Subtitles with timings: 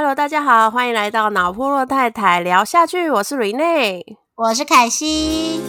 [0.00, 3.10] Hello，大家好，欢迎来到脑破落太太聊下去。
[3.10, 4.04] 我是 Rene，
[4.36, 5.60] 我是凯西。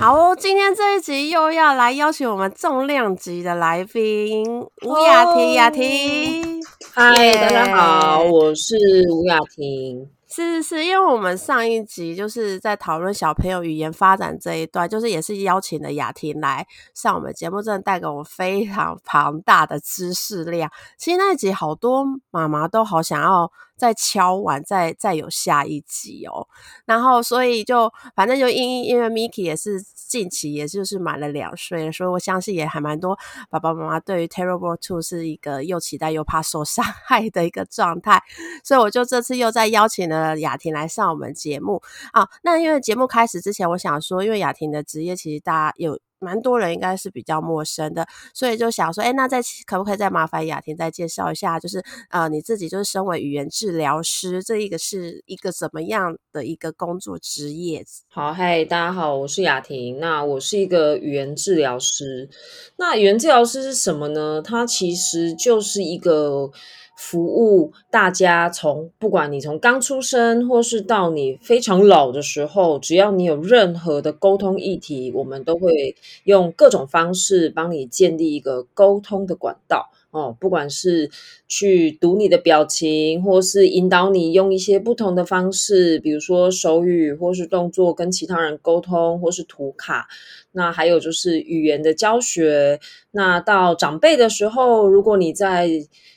[0.00, 4.44] 好哦，今天这一集又要来邀请我们重量级的来宾
[4.84, 6.60] 吴雅婷，雅婷。
[6.92, 8.74] 嗨，大家好，我是
[9.12, 10.08] 吴雅婷。
[10.34, 20.68] 是是是，因为我们上一集就是在讨论小朋友语言发展这一段，就是也是邀请了雅婷来上我们节目，真的带给我们非常 庞大的知识量。
[20.98, 23.52] 其实那一集好多妈妈都好想要。
[23.76, 26.46] 再敲完，再再有下一集哦。
[26.84, 33.18] 然后，所以就反正就因因为 Miki 也是近期，也就是满了两岁，所以我相信也还蛮多
[33.50, 38.22] 爸爸妈妈对于 Terrible Two 是一个又期待又怕受伤害的一个状态。
[38.62, 42.28] 所以我就这次又在邀请了雅婷来上我们节目啊。
[42.42, 45.98] 那因为节目开始之前，我想说，因为雅婷的职业其实大家有。
[46.24, 57.84] 蛮多人应该是比较陌生的，所以就想说，哎，那再可不可以再麻烦雅婷再介绍一下，就是呃，你自己就是身为语言治疗师，这一个是一个怎么样的一个工作职业？
[58.08, 62.30] 好，嗨，大家好，我是雅婷，那我是一个语言治疗师。
[62.76, 64.40] 那语言治疗师是什么呢？
[64.42, 66.50] 它其实就是一个。
[66.96, 79.90] 服务大家，从不管你从刚出生，或是到你非常老的时候，只要你有任何的沟通议题，我们都会用各种方式帮你建立一个沟通的管道。
[80.12, 81.10] 哦，不管是
[81.48, 90.06] 去读你的表情，或是引导你用一些不同的方式，比如说手语，或是动作跟其他人沟通，或是图卡。
[90.52, 92.78] 那还有就是语言的教学。
[93.10, 95.68] 那到长辈的时候，如果你在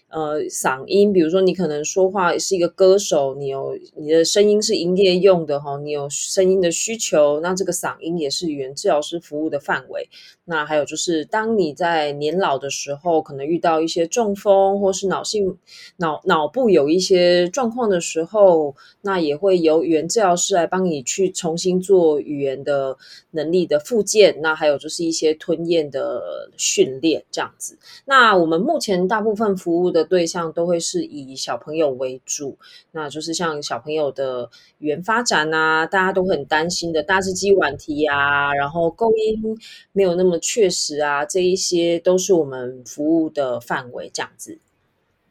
[0.10, 10.08] 呃，嗓音，比如说你可能说话是一个歌手，你有你的声音是营业用的哈，你有声音的需求，那这个嗓音也是语言治疗师服务的范围。
[10.46, 15.58] 那还有就是，当你在年老的时候，可能遇到一些中风或是脑性
[15.98, 22.98] 脑脑部有一些状况的时候，那也会由语言治疗师来帮你去重新做语言的
[23.32, 24.40] 能力的复健。
[24.42, 27.78] 那还有就是一些吞咽的训练这样子。
[28.06, 32.58] 那我们目前大部分服务的对象都会是以小朋友为主，
[32.92, 39.60] 那就是像小朋友的语言发展啊，大家都很担心的大字肌晚提啊，然后构音
[39.92, 40.38] 没有那么。
[40.40, 44.60] 确实啊，这一些都是我们服务的范围，这样子。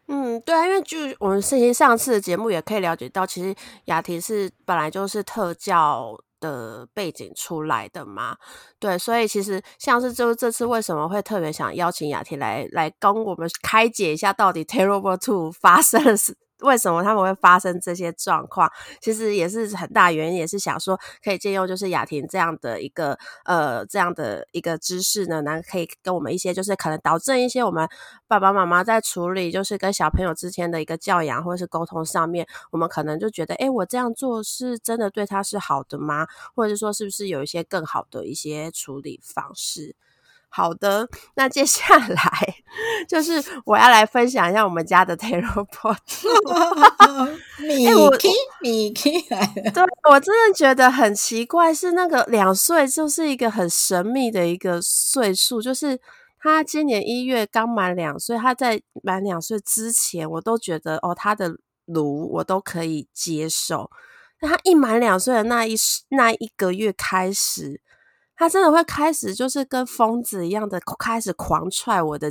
[0.09, 6.19] 嗯，对啊，因为就我们事情上次的节目也可以了解到，其实雅婷是本来就是特教
[6.51, 8.37] 呃背景出来的嘛。
[8.79, 16.15] 对，所以其实像是就是这次为什么会特别想邀请雅婷来来跟我们开解一下，到底 Terrible Two 发生了。
[16.61, 18.71] 为什么他们会发生这些状况？
[19.01, 27.89] 其实也是很大原因，也是想说可以借用就是雅婷这样的一个呃这样的一个知识呢，然后可以跟我们一些就是可能导致一些我们
[28.27, 36.27] 爸爸妈妈在处理就是跟小朋友之间的一个教养或者是沟通上面，我们可能就觉得，哎，我这样做是真的对他是好的吗？
[36.55, 39.95] 或者是说是不是有一些更好的一些处理方式？
[40.57, 42.55] 好的，那接下来
[43.07, 45.99] 就是我要来分享一下我们家的 Terrible。
[47.61, 47.87] 米
[48.19, 48.29] K
[48.63, 56.01] 米 K 来了，对我真的觉得很奇怪，是那个两岁就是一个很神秘的一个岁数，就是
[56.41, 63.91] 他今年一月刚满两岁，他在满两岁之前，我都觉得哦，他的炉我都可以接受，
[64.41, 65.77] 但他一满两岁的那一
[66.09, 67.83] 那一个月开始。
[68.37, 72.31] 他真的会开始，就是跟疯子一样的开始狂踹我的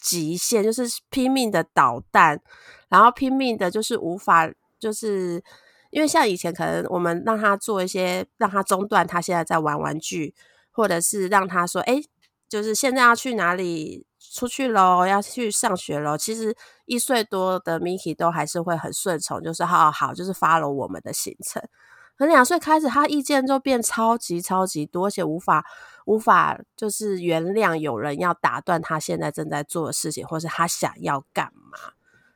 [0.00, 2.40] 极限，就是拼命的捣蛋，
[2.88, 5.42] 然后拼命的，就是无法，就是
[5.90, 10.34] 因为像以前可能我们让他做一些，让他中断，他现在在玩玩具，
[10.72, 12.02] 或者是让他说，哎，
[12.48, 16.18] 就是现在要去哪里出去喽，要去上学喽。
[16.18, 21.62] 其实一岁多的 Miki 都还是会很顺从，就是好好，就是 follow 我们的行程。
[22.18, 25.64] 从两岁开始，他意见就变超级超级多，而且无法
[26.06, 31.78] 无法就是原谅有人要打断他现在正在做的事情，或是他想要干嘛，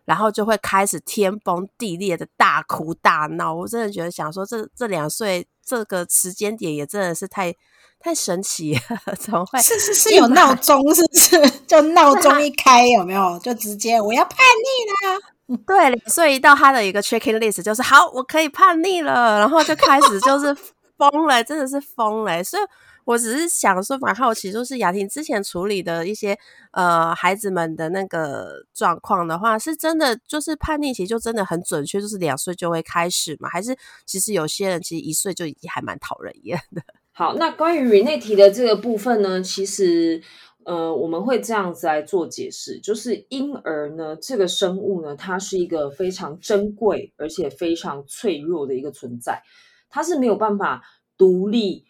[0.05, 3.55] 然后就会开始天崩地裂的大哭大闹。
[3.55, 7.55] 我真的觉得想说，这这两岁这个时间点也真的是太
[7.99, 9.59] 太神奇了， 怎么会？
[9.61, 11.51] 是是是有闹钟，是不是？
[11.67, 13.39] 就闹钟一开，有没有？
[13.39, 15.19] 就直接我要叛逆啦！
[15.67, 20.55] 对，所以到他的一个 checking list 就是好，我可以叛逆了，然后就开始就是
[20.97, 22.45] 疯了，真的是疯了。
[22.45, 22.63] 所以
[23.05, 26.39] 我只是想说，蛮好奇，就是雅婷之前处理的一些
[26.71, 33.49] 呃孩子们的那个状况的话，是真的就是叛逆期就真的很准确，就是两岁就会开始嘛？
[33.49, 33.77] 还是
[34.07, 36.83] 其实有些人其实一岁就已经还蛮讨人厌的？
[37.13, 40.23] 好，那关于 Rene 提的这个部分呢，其实
[40.65, 49.43] 呃，我们会这样子来做解释，就是婴儿呢，这个生物呢，它是一个非常珍贵而且非常脆弱的一个存在，
[49.89, 50.83] 它是没有办法
[51.17, 51.85] 独立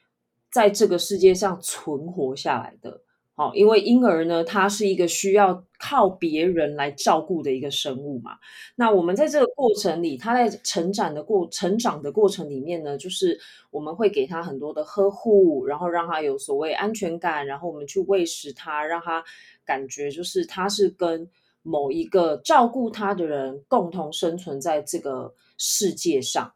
[0.52, 3.02] 在这个世界上存活下来的。
[3.40, 8.32] 哦，因为婴儿呢，他是一个需要靠别人来照顾的一个生物嘛。
[8.76, 13.40] 那我们在这个过程里，他在成长的过成长的过程里面呢，就是
[13.70, 19.24] 我们会给他很多的呵护，然后让他有所谓安全感，然后我们去喂食他，让他
[19.64, 21.26] 感觉就是他是跟
[21.62, 26.52] 某一个照顾他的人共同生存在这个世界上。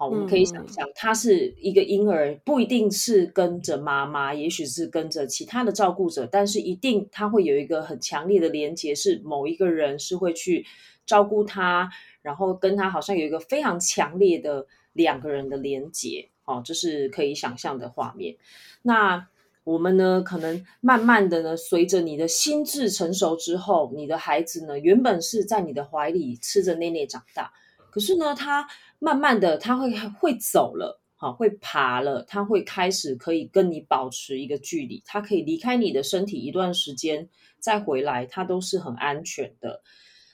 [0.00, 10.64] 好，我们可以想象，他是一个婴儿，不一定是跟着妈妈，也许是跟着其他的照顾者，但是一定他会有一个很强烈的连接，是某一个人是会去
[11.04, 11.90] 照顾他，
[12.22, 16.28] 然后跟他好像有一个非常强烈的两个人的连接。
[16.44, 18.36] 哦，这是可以想象的画面。
[18.82, 19.26] 那
[19.64, 27.52] 我们呢，可能慢慢的呢，随着你的心智成熟之后，你的孩子呢，原本是在你的怀里吃着奶奶长大，
[27.90, 28.68] 可是呢，他。
[28.98, 37.28] 慢慢的，他会会走了，好，会爬了，他会开始可以跟你保持一个距离，他可以离开你的身体一段时间，
[37.60, 39.82] 再回来，他都是很安全的。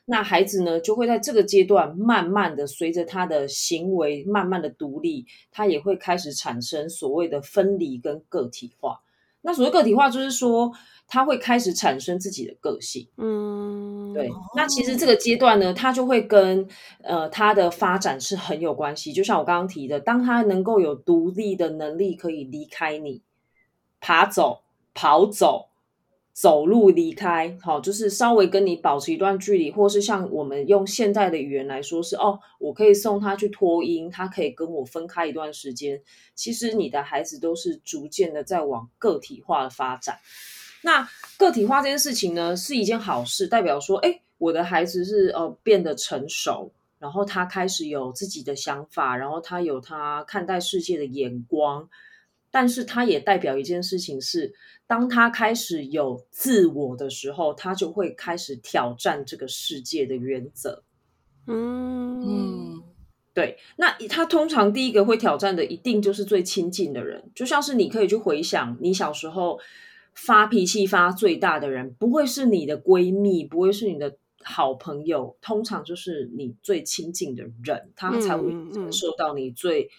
[0.06, 9.00] 那孩子呢，就会在这个阶段，慢慢的随着他的行为慢慢的独立，他也会开始产生所谓的分离跟个体化。
[9.44, 10.73] 那所谓个体化，就是说。
[11.06, 14.26] 他会开始产生自己的个性，嗯，对。
[14.56, 16.67] 那其实这个阶段呢，他就会跟
[17.02, 19.12] 呃他的发展是很有关系。
[19.12, 23.20] 就像我刚刚提的，当他能够有独立的能力，可以离开你，
[24.00, 24.62] 爬走、
[24.94, 25.69] 跑走、
[26.34, 36.02] 走路离开，好，就是稍微跟你保持一段距离，或是像我们用现在的语言来说，是哦，我可以送他去托婴，他可以跟我分开一段时间。
[36.34, 40.19] 其实你的孩子都是逐渐的在往个体化的发展。
[40.82, 41.08] 那
[41.38, 51.88] 个体化这件事情呢，是一件好事，代表说，哎，我的孩子是呃变得成熟，然后他开始有自己的想法，然后他有他看待世界的眼光。
[52.54, 54.54] 但是，它也代表一件事情是，
[54.86, 60.84] 当他开始有自我的时候，他就会开始挑战这个世界的原则。
[61.48, 62.82] 嗯嗯，
[63.34, 63.58] 对。
[63.76, 69.58] 那他通常第一个会挑战的，一定就是最亲近的人，就像是你可以去回想你小时候。
[70.16, 79.90] 发脾气发最大的人不会是你的闺蜜，不会是你的好朋友，通常就是你最亲近的人，他才会感受到你最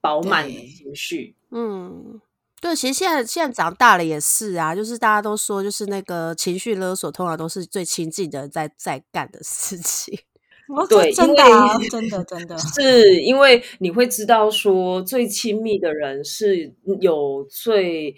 [0.00, 1.34] 饱满的情绪。
[1.50, 2.20] 嗯，
[2.60, 10.18] 对，其实现在现在长大了也是啊，就是大家都说，就是那个情绪勒索，通常都是最亲近的人在在干的事情。
[10.88, 11.44] 对，真的，
[11.90, 18.14] 真的，真 的是因为你会知道说，最亲密的人是有最。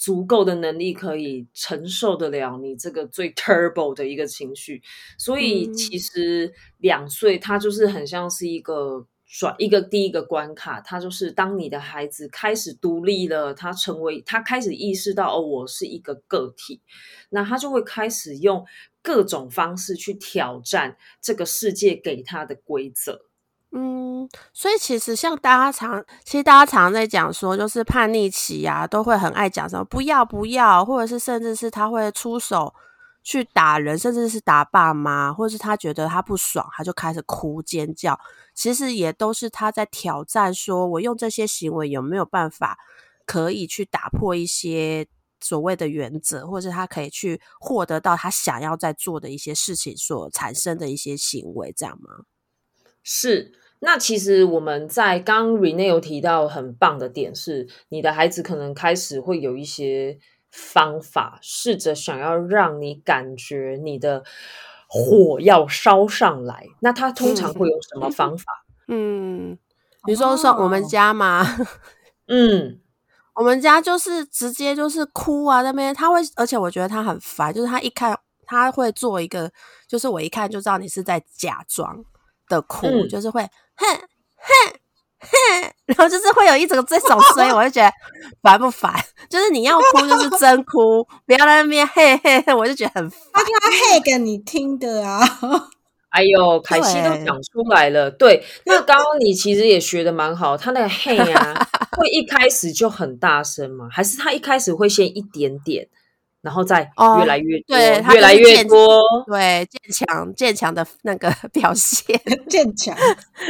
[0.00, 4.80] 足够的能力可以承受得了你这个最 turbo 的一个情绪，
[5.18, 16.80] 所以其实两岁他就是很像是一个转一个第一个关卡，他就是当你的孩子开始独立了，他成为他开始意识到哦，我是一个个体，
[17.28, 18.64] 那他就会开始用
[19.02, 23.26] 各种方式去挑战这个世界给他的规则。
[23.70, 32.74] 嗯，所以其实像大家常，其实大家常在讲说，就是叛逆期啊，都会很爱讲什么不要不要，或者是甚至是他会出手
[33.28, 38.18] 去打人，甚至是打爸妈，或者是他觉得他不爽，他就开始哭尖叫。
[38.54, 42.78] 其实也都是他在挑战，说我用这些行为有没有办法
[43.26, 45.06] 可以去打破一些
[45.42, 52.24] 所谓的原则，或者他可以去获得到他想要在做的一些事情所产生的一些行为，这样吗？
[53.02, 60.18] 是，那其实我们在刚 Rene 有提到很棒的点是，你的孩子可能开始会有一些
[60.50, 64.24] 方法，试着想要让你感觉你的
[64.88, 66.66] 火要烧上来。
[66.80, 68.64] 那他通常会有什么方法？
[68.88, 69.58] 嗯，
[70.04, 71.44] 比如说说我们家嘛，
[72.28, 72.80] 嗯，
[73.34, 79.50] 我们家就是直接就是哭啊，那边他会，而且我觉得他很烦，就是他一看他会做一个，
[79.86, 82.04] 就是我一看就知道你是在假装。
[82.48, 84.00] 的哭就是会哼哼
[84.38, 84.80] 哼，
[85.86, 87.90] 然后就是会有一种这种声音， 我就觉得
[88.42, 88.92] 烦不烦？
[89.28, 93.20] 就是你要哭就是真哭， 不要在那边嘿嘿嘿，我就觉得很烦。
[93.32, 93.58] 他就要
[93.92, 95.20] 嘿给你听的啊！
[96.10, 98.10] 哎呦，凯西都讲出来了。
[98.10, 103.88] 对，那刚刚你其实也学的蛮好，他那个嘿啊，会一开始就很大声吗？
[103.92, 105.86] 还是他一开始会先一点点？
[106.40, 109.02] 然后再哦越来越多，对它越来越多。
[109.26, 112.96] 对，渐强渐强的那个 表现， 渐强，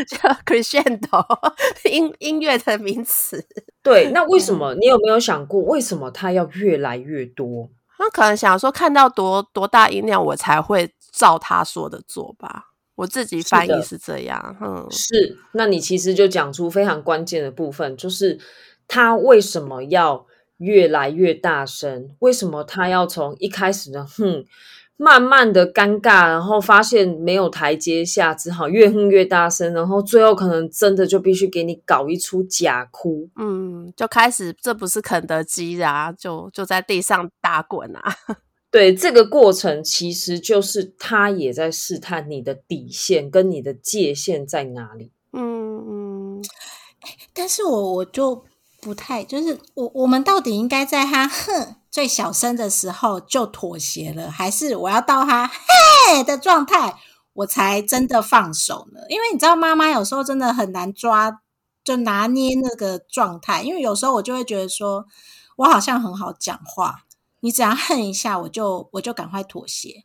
[0.08, 1.24] 叫 crescendo
[1.90, 3.44] 音音乐的名词。
[3.82, 4.74] 对，那为什嗯么？
[4.74, 7.70] 你有没有想过，为什么它要越来越多？
[7.96, 12.66] 他可能想说，看到多多大音量，我才会照他说的做吧。
[12.94, 18.38] 我自己翻译是这样，嗯，是，那你其实就讲出非常关键的部分，就是
[18.86, 20.26] 他为什么要
[20.58, 22.10] 越来越大声？
[22.20, 24.44] 为什么他要从一开始的哼，
[24.96, 33.28] 慢慢的尴尬，然后发现没有台阶下，只好越哼越大声，然后最后可能真的就必须给你搞一出假哭。
[33.36, 38.02] 嗯，就开始这不是肯德基啊，就就在地上打滚啊。
[38.70, 45.10] 对这个过程，其实就是他也在试探你的底线跟你的界限在哪里。
[45.32, 45.78] 嗯
[46.38, 46.42] 嗯，
[47.32, 48.44] 但是我我就
[48.80, 56.96] 不太，就是我我们到底应该在他哼最小声的时候就妥协了，还是我要到他嘿的状态
[57.32, 59.00] 我才真的放手呢？
[59.08, 61.40] 因为你知道，妈妈有时候真的很难抓，
[61.82, 63.62] 就拿捏那个状态。
[63.62, 65.06] 因为有时候我就会觉得说，
[65.56, 67.04] 我好像很好讲话，
[67.40, 70.04] 你只要哼一下，我就我就赶快妥协。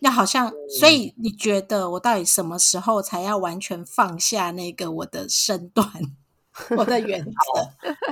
[0.00, 5.88] 那好像，所以你觉得我到底什么时候才要完全放下那个我的身段？
[6.76, 7.30] 我的原则，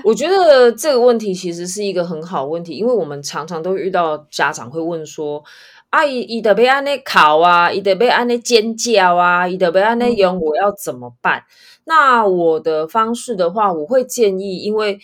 [0.04, 5.42] 我觉得这个问题其实是一个很好的问题，因为我们常常都遇到家长会问说
[5.90, 11.44] ：“阿姨伊得被安内考啊，伊得被安内尖叫啊，伊得被安内用，我要怎么办？”
[11.84, 14.98] 那我的方式的话，我会建议，因为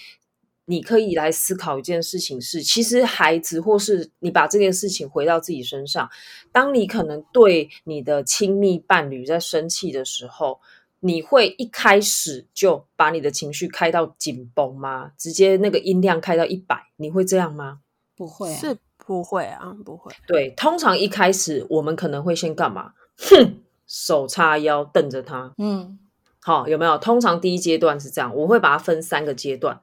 [0.66, 6.08] 你可以来思考一件事情是，其实孩子或是你把这件事情回到自己身上，
[6.52, 10.60] 当你可能对你的亲密伴侣在生气的时候。
[11.04, 15.10] 你会一开始就把你的情绪开到紧绷吗？
[15.18, 17.80] 直接那个音量开到一百，你会这样吗？
[18.14, 20.12] 不会、啊，是不会啊，不会。
[20.28, 22.92] 对，通常一开始我们可能会先干嘛？
[23.18, 25.52] 哼，手叉腰瞪着他。
[25.58, 25.98] 嗯，
[26.40, 26.96] 好，有没有？
[26.98, 29.80] 通常第一阶段是这样，我会把它分三个阶段。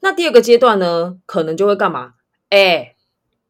[0.00, 2.14] 那第二个阶段呢，可能就会干嘛？
[2.50, 2.96] 哎，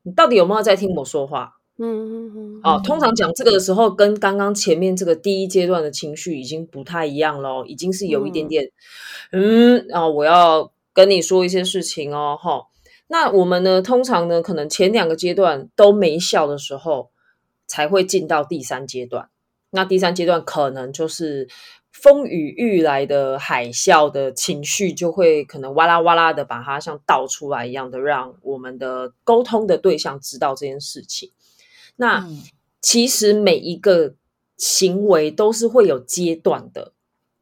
[0.02, 1.55] 你到底有没有在听我说话？
[1.78, 8.70] 嗯嗯嗯，哦，通常讲这个的时候，跟刚刚前面这个第一阶段的情绪已经不太一样喽，已经是有一点点，
[9.32, 12.66] 嗯，啊、我要跟你说一些事情哦，哈。
[13.08, 17.10] 那我们呢，通常呢，可能前两个阶段都没效的时候，
[17.66, 19.28] 才会进到第三阶段。
[19.70, 21.46] 那第三阶段可能就是
[21.92, 31.30] 风雨欲来的海啸的情绪，就会可能哇啦哇啦的把它像倒出来一样的，让我们的沟通的对象知道这件事情。
[31.96, 32.42] 那、嗯
[32.82, 34.14] 其实每一个
[34.56, 36.92] 行为都是会有阶段的，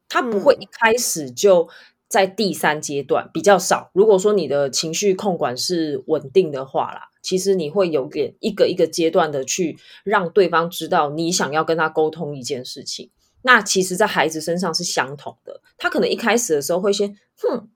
[0.09, 1.69] 它不会嗯一开始就
[2.07, 3.91] 在第三阶段，比较少。
[3.93, 13.11] 如果说你的情绪控管是稳定的话啦，其实你会有点一个一个阶段的去让对方知道你想要跟他沟通一件事情。
[13.43, 17.69] 那其实，在孩子身上是相同的，他可能一开始的时候会先哼，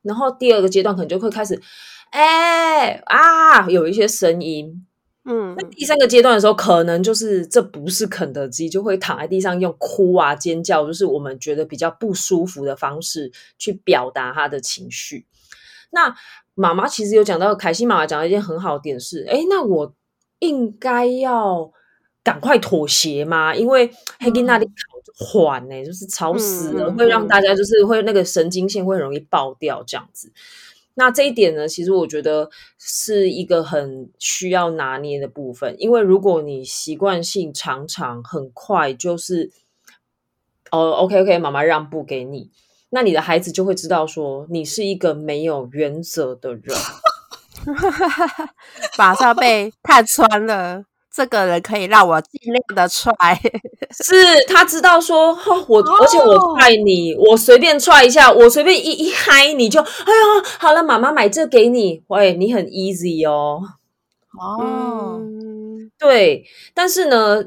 [0.00, 1.60] 然后第二个阶段可能就会开始，
[2.10, 4.86] 哎、啊，有一些声音，
[5.24, 15.26] 嗯那第三个阶段的时候，可能就是这不是肯德基，就会躺在地上用哭啊、尖叫，就是我们觉得比较不舒服的方式去表达他的情绪。
[15.90, 16.14] 那
[16.54, 19.94] 妈妈其实有讲到，凯西妈妈讲到一件很好的点是，哎，那我
[20.40, 21.70] 应该要
[22.24, 23.54] 赶快妥协吗？
[23.54, 24.72] 因为黑金那里考
[25.24, 30.32] 缓呢，就是吵死了，会让嗯大家就是会那个神经线会很容易爆掉这样子。
[30.94, 39.50] 那这一点呢，其实我觉得是一个很需要拿捏的部分，因为如果你习惯性常常很快就是，
[40.70, 42.50] 哦，OK OK，妈妈让步给你，
[42.90, 46.76] 那你的孩子就会知道说你是一个没有原则的人。
[48.98, 50.84] 马上被看穿了。
[51.14, 53.12] 这个人可以让我尽量的踹，
[54.02, 54.14] 是
[54.48, 63.60] 他知道说，哦、我而且我哦踹你，我随便踹一下，我随便一一嗨，你就哎呀，好了，妈妈买这给你，喂，你很 easy 哦。
[64.40, 67.44] 哦，嗯对，但是呢，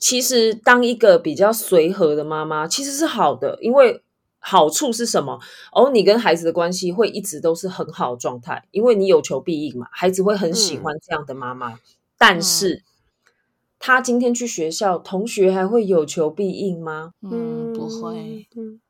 [0.00, 4.02] 其实当一个比较随和的妈妈，其实是好的，因为
[4.38, 5.38] 好处是什么？
[5.72, 11.78] 哦，你跟孩子的关系会一直都是很好的状态，因为你有求必应嘛，孩子会很喜嗯欢这样的妈妈。
[12.26, 12.82] 但是，
[13.78, 17.10] 他今天去学校，同学还会有求必应吗？
[17.20, 18.80] 嗯，不会，，嗯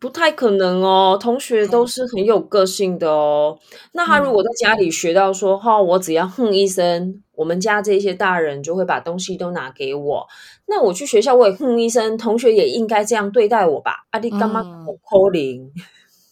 [0.00, 3.58] 不太可能哦，同学都是很有个性的哦。
[3.92, 10.26] 那他如果在家里学到说，哈、我只要哼一声，我们家这些大人就会把东西都拿给我。
[10.66, 14.04] 那我去学校我也哼一声，同学也应该这样对待我吧？
[14.10, 15.72] 阿弟干嘛嗯扣扣零？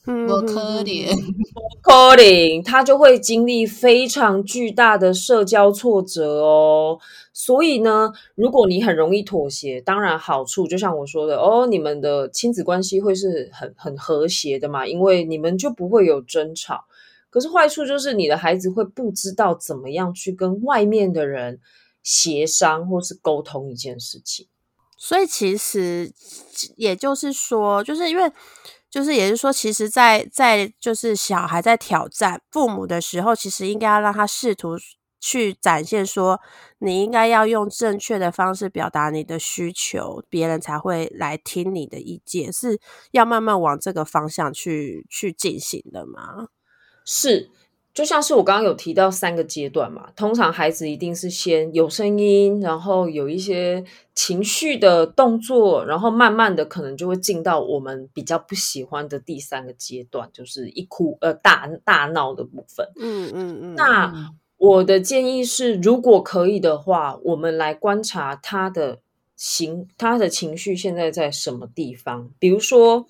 [0.05, 1.15] 我可怜，
[1.81, 6.99] 可怜，他就会经历非常巨大的社交挫折哦。
[7.33, 16.85] 所以呢，如果你很容易妥协，当然好处就像我说的哦，你们的亲子关系会是很很和谐的嘛，因为你们就不会有争吵。
[17.31, 21.61] 可是坏处就是你的孩子会不知道怎么样去跟外面的人
[22.03, 24.49] 协商或是沟通一件事情。
[24.97, 26.13] 所以其实
[26.77, 28.33] 也就是说，就是因为。
[28.93, 34.77] 就是也是说，其实，在在就是小孩在挑战父母的时候，其实应该要让他试图
[35.19, 36.39] 去展现说，
[36.79, 42.79] 你应该要用正确的方式表达你的需求，别人才会来听你的意见，是
[43.13, 46.49] 要慢慢往这个方向去去进行的吗？
[47.07, 47.49] 是。
[47.95, 53.85] 就像是我刚刚有提到三个阶段嘛，通常孩子一定是先有声音，然后有一些
[54.15, 62.89] 情绪的动作，然后慢慢的可能就会进到我们比较不喜欢的第三个阶段，就是一哭呃大大闹的部分。
[62.97, 63.75] 嗯嗯嗯。
[63.75, 69.01] 那我的建议是，如果可以的话，我们来观察他的
[69.37, 73.07] 情他的情绪现在在什么地方，比如说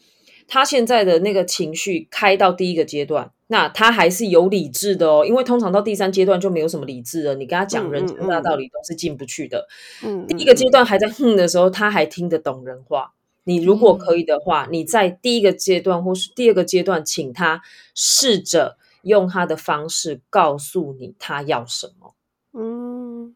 [0.49, 3.31] 他现在的那个情绪开到第一个阶段。
[3.49, 7.35] 那他还是有理智的哦，因为通常到第三阶段就没有什么理智了。
[7.35, 9.69] 你跟他讲人生大道理都是进不去的。
[10.03, 13.13] 嗯，第一个阶段还在哼的时候，他还听得懂人话。
[13.45, 17.61] 你如果可以的话，你在第一个阶段或是第二个阶段，请他
[17.95, 22.15] 试着用他的方式告诉你他要什么。
[22.55, 23.35] 嗯。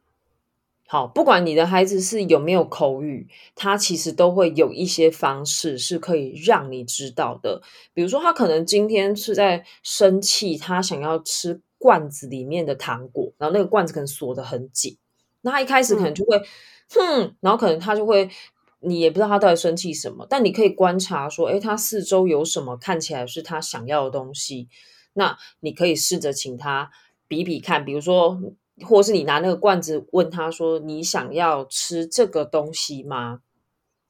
[0.89, 3.27] 好，不管你的孩子是有没有口语，
[3.57, 7.61] 他其实都会有一些方式是可以让你知道的。
[7.93, 14.97] 比如说，他可能今天是在生气，他想要吃罐子里面的糖果，然后那个罐子可能锁得很紧，
[15.41, 16.41] 那他一开始可能就会
[16.91, 18.31] 哼，然后可能他就会，
[18.79, 24.69] 你也不知道他到底生气什么，但你可以观察说，诶，他四周有什么看起来是他想要的东西，
[25.15, 26.93] 那你可以试着请他
[27.27, 28.41] 比比看，比如说。
[28.85, 33.41] 或是你拿那个罐子问他说：“你想要吃这个东西吗？”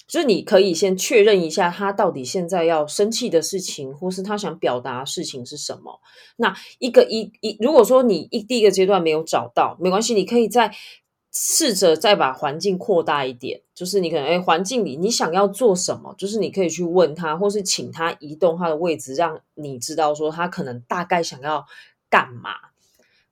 [0.09, 6.01] 就是你可以先确认一下他到底现在要生气的事情，或是他想表达的事情是什么。
[6.37, 10.73] 那一个一一，如果说你一第一个阶段没有找到，没关系，你可以再
[11.33, 13.63] 试着再把环境扩大一点。
[13.75, 16.15] 就是你可能哎，环境里你想要做什么？
[16.17, 21.67] 就是你可以去问他，或是请他移动他的位置，让你知道说他可能大概想要
[22.09, 22.53] 干嘛。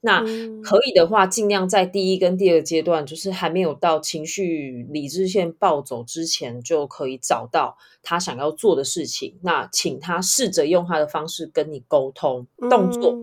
[0.04, 0.20] 那
[0.62, 9.38] 可以的话，尽量在第一跟第二阶段，就是还没有到情绪理智线暴走之前，就可以找到他想要做的事情。
[9.40, 13.16] 那请他试着用他的方式跟你沟通，动作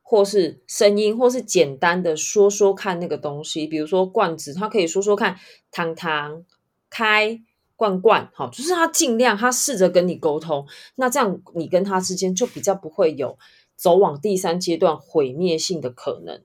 [0.00, 3.66] 或是声音，或是简单的说说看那个东西。
[3.66, 5.36] 比如说罐子，他可以说说看，
[5.72, 6.44] 糖糖
[6.88, 7.40] 开
[7.74, 10.64] 罐罐，好，就是他尽量他试着跟你沟通。
[10.94, 13.36] 那这样你跟他之间就比较不会有。
[13.78, 16.42] 走往第三阶段毁灭性的可能，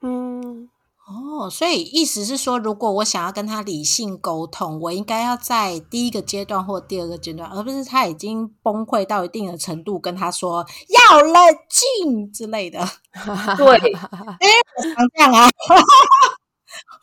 [0.00, 0.68] 嗯，
[1.06, 11.34] 哦，所以意思是说，如果我想要跟他理性沟通，我应该要在第一个阶段或第二个阶段，而不是他已经崩溃到一定的程度，跟他说要冷
[11.68, 12.80] 静之类的。
[13.56, 15.48] 对， 哎，我常这样啊。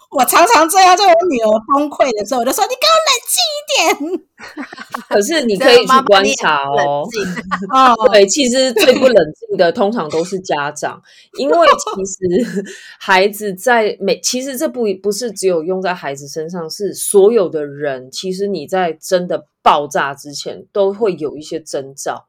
[0.10, 4.26] 我常常这样，在我女儿崩溃的时候，我就说：“你给我冷静一点。”
[5.08, 7.08] 可是你可以去观察哦。
[8.12, 11.00] 对，其实最不冷静的通常都是家长，
[11.38, 12.66] 因为其实
[13.00, 18.10] 孩子在每，其实这不不是只有用在孩子身上，是所有的人。
[18.12, 22.26] 其实你在真的爆炸之前，都会有一些征兆。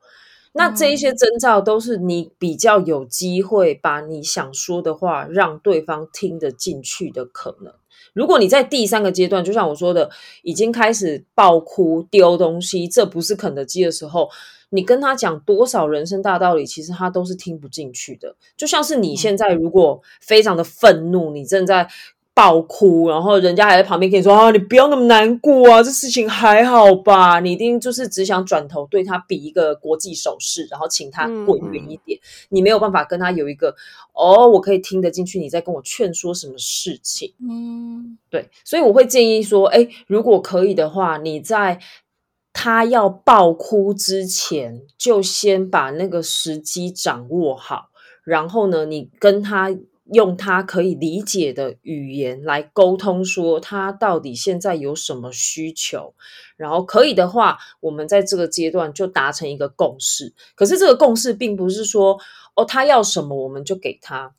[0.52, 7.72] 那这一些征兆都是你比较有机会把你想说的话让对方听得进去的可能。
[8.12, 10.10] 如果你在第三个阶段，就像我说的，
[10.42, 14.28] 已经开始爆哭丢东西，这不是肯德基的时候，
[14.70, 18.34] 你跟他讲多少人生大道理，其实他都是听不进去的。
[18.56, 21.88] 就像是你现在如果非常的愤怒，你正在。
[22.32, 27.38] 爆哭，然后人家还在旁边跟你说啊，你不要那么难过啊，这事情还好吧？
[27.40, 32.18] 你一定就是只想转头对他比一个国际手势，然后请他滚远一点。
[32.48, 33.74] 你没有办法跟他有一个
[34.14, 37.34] 哦，我可以听得进去你在跟我劝说什么事情。
[37.46, 41.78] 嗯，对，所以我会建议说，哎，如果可以的话，你在
[42.54, 47.90] 他要爆哭之前，就先把那个时机掌握好，
[48.24, 49.76] 然后呢，你跟他。
[50.12, 56.14] 用他可以理解的语言来沟通，说他到底现在有什么需求，
[56.56, 60.34] 然后可以的话，我们在这个阶段就达成一个共识。
[60.54, 62.18] 可是这个共识并不是说
[62.54, 64.34] 哦，他要什么我们就给他，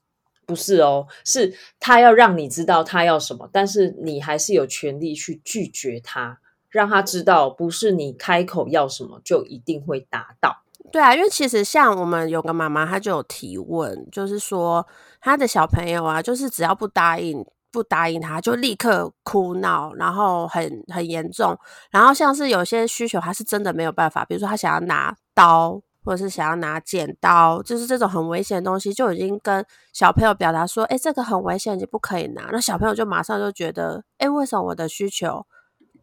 [0.45, 10.63] 不是哦，是他要让你知道他要什么，但是你还是有权利去拒绝他，让他知道不是你开口要什么就一定会达到。
[10.91, 14.85] 对啊，因为其实像我们有个妈妈，她就有提问，就是说
[15.21, 17.45] 他的小朋友啊，就是只要不答应。
[17.73, 21.57] 不答应他，就立刻哭闹，然后很很严重。
[21.89, 35.45] 然后像是有些需求，他是真的没有办法，比如说他想要拿刀，或者是想要拿剪刀，就是这种很危险的东西，就已经跟小朋友表达说：“哎，这个很危险，你不可以拿。”那小朋友就马上就觉得：“哎，为什么我的需求？”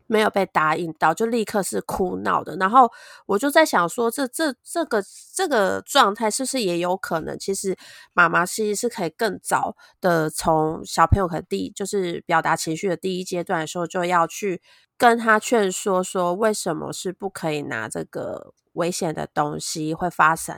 [0.08, 2.56] 没有被答应到，就立刻是哭闹的。
[2.56, 2.90] 然后
[3.26, 5.00] 我就在想说，这这这个
[5.32, 7.38] 这个状态是不是也有可能？
[7.38, 7.76] 其实
[8.12, 14.60] 妈妈其实是可以更早的从小朋友可能第就是表达情绪的第一阶段的时候，就要去
[14.96, 20.56] 跟他劝说，说为什么是不可以拿这个危险的东西，会发生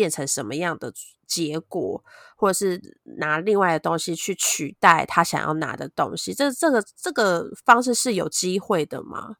[0.00, 0.92] 变成什么样的？
[1.30, 2.02] 结果，
[2.34, 2.80] 或者是
[3.18, 9.36] 拿另外的东西去取代他想要拿的东西，这这个这个方式是有机会的吗？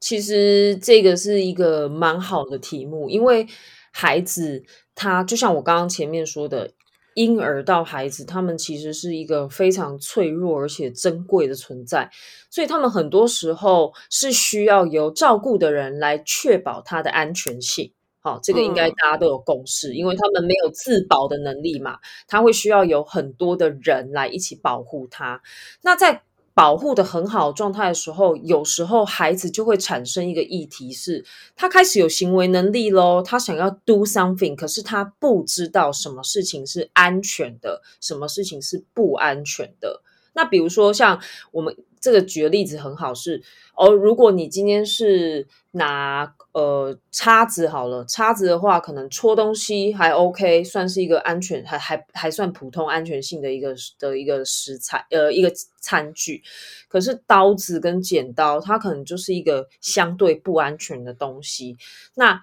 [0.00, 3.46] 其实这个是一个蛮好的题目，因为
[3.92, 4.64] 孩子
[4.96, 6.72] 他就像我刚刚前面说的，
[7.14, 12.10] 婴儿到孩子，他们其实是一个非常脆弱而且珍贵的存在，
[12.50, 17.92] 所以他们很多时候是需要由照顾的人来确保他的安全性。
[18.22, 25.42] 好，这个应该大家都有共识，因为他们没有自保的能力嘛，他会需要有很多的人来一起保护他。
[25.82, 26.22] 那在
[26.54, 31.24] 保护的很好状态的时候，有时候孩子就会产生一个议题，是
[31.56, 40.02] 他开始有行为能力喽，他想要 do something，可是他不知道什么事情是安全的，什么事情是不安全的。
[40.34, 43.42] 那比如说像我们这个举的例子很好，是
[43.74, 46.34] 哦，如果你今天是拿。
[46.52, 56.42] 呃，叉子好了，叉子的话，可能戳东西还 OK，算是一个安全，还还还算普通安全性的一个的一个食材，呃，一个餐具。
[56.90, 61.78] 可是刀子跟剪刀，它可能就是一个相对不安全的东西。
[62.16, 62.42] 那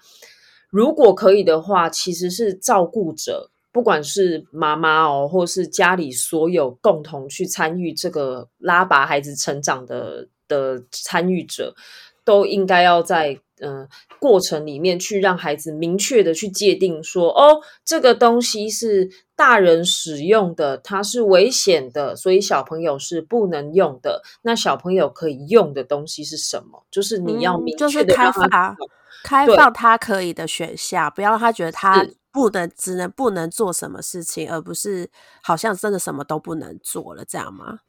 [0.72, 11.75] 如果可以的话，其实是照顾者，不管是妈妈哦，或是家里所有共同去参与这个拉拔孩子成长的的参与者，
[12.23, 13.39] 都应该要在。
[13.62, 13.86] 嗯，
[14.21, 24.21] 过程里面去让孩子明确的去界定说，哦，这个东西是大人使用的，它是危险的，所以小朋友是不能用的。
[24.43, 26.86] 那小朋友可以用的东西是什么？
[26.89, 28.77] 就是你要明确的开发，
[29.25, 35.09] 开放他可以的选项，不要让他觉得他不能，只能不能做什么事情，而不是
[35.41, 37.79] 好像真的什么都不能做了，这样吗？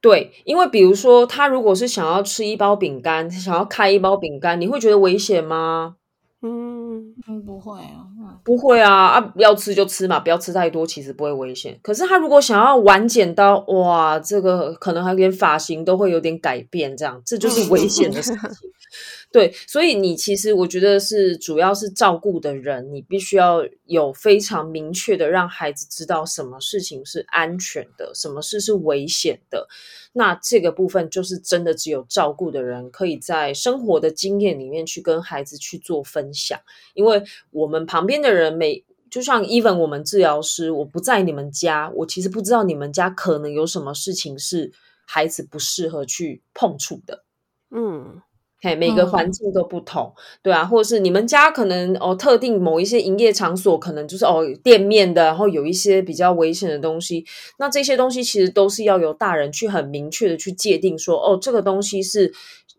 [0.00, 5.96] 对，因为比如说，他如果是想要吃一包饼干，想要开一包饼干，你会觉得危险吗？
[6.40, 8.06] 嗯，不会啊，
[8.44, 11.76] 不会啊，啊，要吃就吃嘛，不要吃太多，其实不会危险。
[11.82, 18.40] 可是他如果想要玩剪刀，哇，这个可能还连发型都会有点改变，这样这就是危险的事 情。
[19.30, 29.68] 对，所以你其实我觉得是主要是照顾的人，你必须要有非常明确的让孩子知道什么事情是安全的，什么事是危险的。
[30.14, 36.58] 那这个部分就是真的只有照顾的人可以在生活的经验里面去跟孩子去做分享，
[36.94, 44.72] 因为我们旁边的人每就像 even 我们治疗师，我不在你们家，我其实不知道你们家可能有什么事情是
[45.06, 47.24] 孩子不适合去碰触的，
[47.70, 48.22] 嗯。
[48.60, 57.24] 嘿，每个环境都不同，对啊，或者是你们家可能哦，特定某一些营业场所，可能就是哦店面的，然后有一些比较危险的东西，
[57.58, 62.32] 那这些东西其实都是要由大人去很明确的去界定，说哦，这个东西是。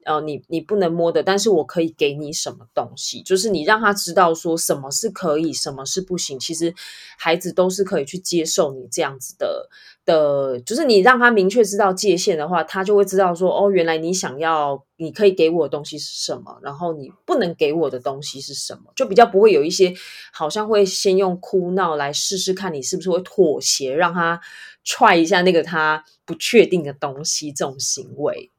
[0.05, 6.39] 呃，你你不能摸的，但是我可以给你什么东西，就是你让他知道说什么是可以，什么是不行。
[6.39, 6.73] 其实
[7.17, 9.69] 孩子都是可以去接受你这样子的
[10.05, 19.93] 的，就是你让他明确知道界限的话，他就会知道说，哦，原来你想要，你可以给我的东西是什么，然后你不能给我的东西是什么，就比较不会有一些
[20.31, 24.39] 好像会先用哭闹来试试看你是不是会妥协，让他
[24.83, 28.49] 踹一下那个他不确定的东西这种行为。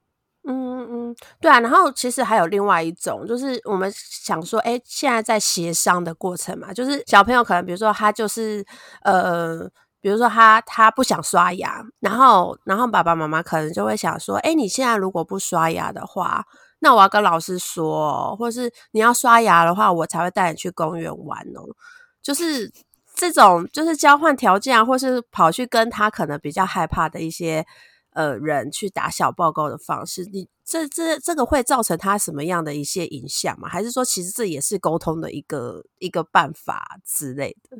[0.51, 8.65] 嗯嗯嗯，对啊，然后其实还有另外一种，就是我们想说，哎，现在在协商的过程嘛，就是小朋友可能比如说他就是
[9.03, 9.61] 呃，
[10.01, 16.45] 比如说他他不想刷牙，然后然后爸爸妈妈可能就会想说，哎，你现在如果不刷牙的话，
[16.81, 21.63] 那我要跟老师说，或是你要刷牙的话，我才会带你去公园玩哦，
[22.23, 22.73] 就是
[23.15, 27.65] 这种就是交换条件，或是跑去跟他可能比较害怕的一些。
[28.13, 33.69] 呃，人去打小报告的方式，你这这这个会造成他什么样的一些影响吗？
[33.69, 37.77] 还是说，其实这也是沟通的一个一个办法之类的？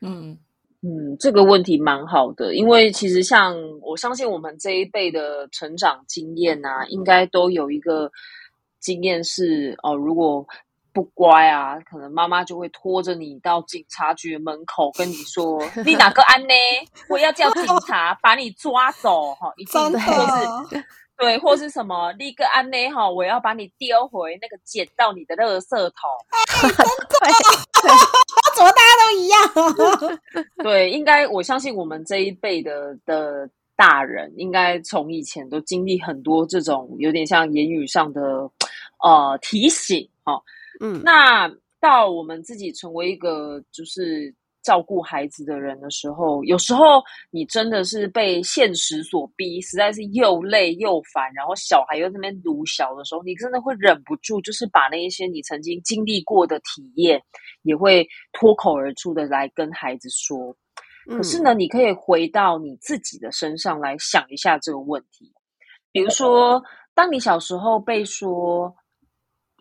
[0.00, 0.38] 嗯
[0.82, 8.10] 嗯，这个问题蛮好的，因为其实像我相信我们这一辈的成长经验啊，应该都有一个
[8.80, 10.46] 经验是哦，如果。
[11.00, 16.52] 不乖啊，可能妈妈就会拖着你到警察局门口跟你说： “你哪个安呢？
[17.08, 20.84] 我要叫警察 把你抓走！”哈，一定或是
[21.16, 22.76] 对，或是什么立个安呢？
[22.90, 25.90] 哈，我要把你丢回那个捡到你的垃圾桶。
[27.08, 27.32] 对，
[28.54, 29.40] 怎么大家都一样？
[30.62, 38.50] 对，应该我相信我们这一辈的的大人，应该从以前都经历很多这种有点像言语上的。
[39.02, 40.42] 呃，提醒哦，
[40.80, 41.46] 嗯，那
[41.78, 57.22] 到我们自己成为一个就是照顾孩子的人的时候，有时候你真的是被现实所逼，实在是又累又烦，然后小孩又在那边读小的时候，你真的会忍不住，就是把那一些你曾经经历过的体验，
[57.62, 60.56] 也会脱口而出的来跟孩子说。
[61.08, 65.32] 可是呢，你可以回到你自己的身上来想一下这个问题，
[65.92, 66.62] 比如说，
[66.94, 68.74] 当你小时候被说。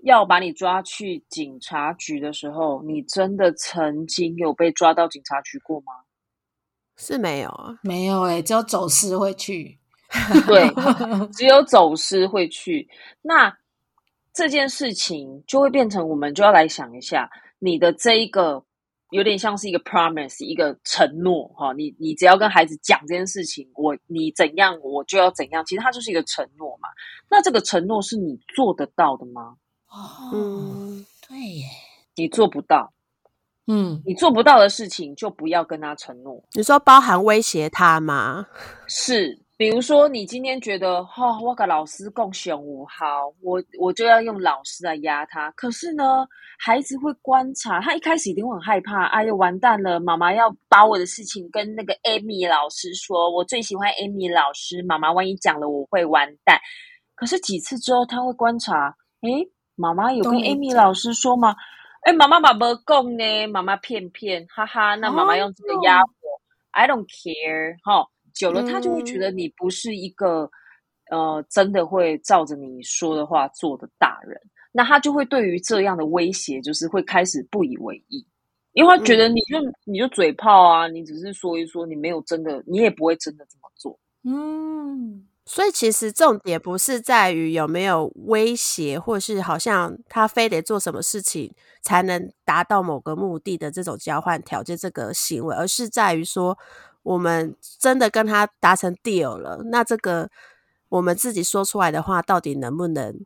[0.04, 5.94] 要把你抓去警察局的时候，你真的曾经有被抓到警察局过吗？
[6.98, 9.78] 是没有啊，没有哎，只有走私会去。
[10.48, 10.68] 对，
[11.32, 12.90] 只有走私会去。
[13.22, 13.56] 那
[14.34, 18.64] 这件事情就会变成，我们就要来想一下，你的这一个
[19.12, 21.74] 有点像是一个 promise，一个承诺哈。
[21.74, 26.90] 你你只要跟孩子讲这件事情，我你怎样我就要怎样，其实它就是一个承诺嘛。
[27.30, 29.56] 那这个承诺是你做得到的吗？
[29.90, 30.32] 哦，
[31.28, 31.66] 对耶，
[32.16, 32.94] 你做不到，
[33.66, 36.44] 嗯，你做不到的事情就不要跟他承诺。
[36.54, 38.46] 你说包含威胁他吗？
[38.88, 45.50] 是，比如说你今天觉得哈，我跟老师共选五好，我我就要用老师来压他。
[45.52, 46.28] 可是呢，
[46.60, 56.60] 孩子会观察，他一开始一定会很害怕，哎呦完蛋了，妈妈要把我的事情跟那个 Amy 老师说，我最喜欢 Amy 老师，妈妈万一讲了我会完蛋。
[57.16, 59.50] 可是几次之后，他会观察，诶。
[59.80, 61.56] 妈妈有跟 Amy 老师说吗？
[62.02, 64.96] 哎，妈妈妈不讲呢，妈妈骗骗，哈哈。
[64.96, 67.78] 那妈妈用这个压我，I don't care。
[67.82, 70.52] 哈，久了他就会觉得你不是一个
[71.10, 74.38] 呃，真的会照着你说的话做的大人。
[74.74, 78.28] 那他就会对于这样的威胁，就是会开始不以为意，
[78.74, 83.98] 因为他觉得你就你就嘴炮啊，你只是说一说，你没有真的，你也不会真的这么做。
[84.26, 85.26] 嗯。
[85.52, 96.56] 所以其实重点不是在于有没有威胁，或是好像他非得做什么事情才能达到某个目的的这种交换条件这个行为，而是在于说
[97.02, 100.30] 我们真的跟他达成 deal 了，那这个
[100.88, 103.20] 我们自己说出来的话到底能不能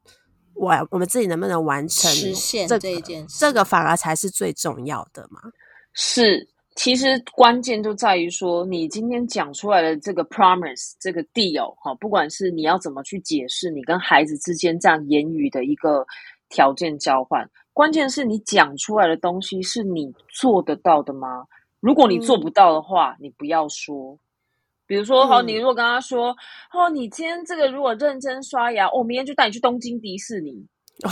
[0.54, 5.42] 完，我们自己能不能完成实现这一件事，这个反而才是最重要的嘛？
[5.92, 6.48] 是。
[6.76, 16.06] 其实关键就在于说，你今天讲出来的这个 promise，这个 deal，哈，不管是你要怎么去解释你跟孩子之间这样言语的一个
[16.50, 21.46] 条件交换，关键是你讲出来的东西是你做得到的吗？
[21.80, 24.18] 如果你做不到的话，你不要说。
[24.86, 26.36] 比如说，好，你如果跟他说，
[26.74, 30.66] 哦，你今天这个如果认真刷牙，我明天就带你去东京迪士尼。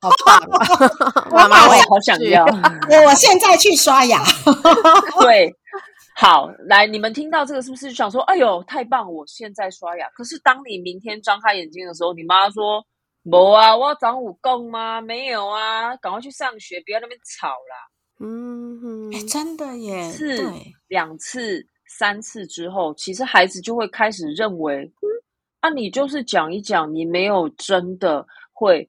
[0.00, 0.40] 好棒！
[1.32, 2.44] 妈妈，我也好想要。
[3.04, 4.22] 我现在去刷牙。
[5.20, 5.52] 对，
[6.14, 9.12] 好，来，你们听到这个是不是想说，哎呦，太棒！
[9.12, 10.08] 我现在刷牙。
[10.10, 12.82] 可是当你明天张开眼睛的时候，你妈说，
[13.24, 15.00] 没啊，我要长武功吗？
[15.00, 17.88] 没有啊，赶快去上学，不要那边吵啦。
[18.20, 20.10] 嗯，哎，真的耶。
[20.12, 20.40] 是
[20.86, 25.06] 两次、三次之后，其实孩子就会开始认为，嗯，
[25.60, 28.88] 啊，你就是讲一讲，你没有真的会。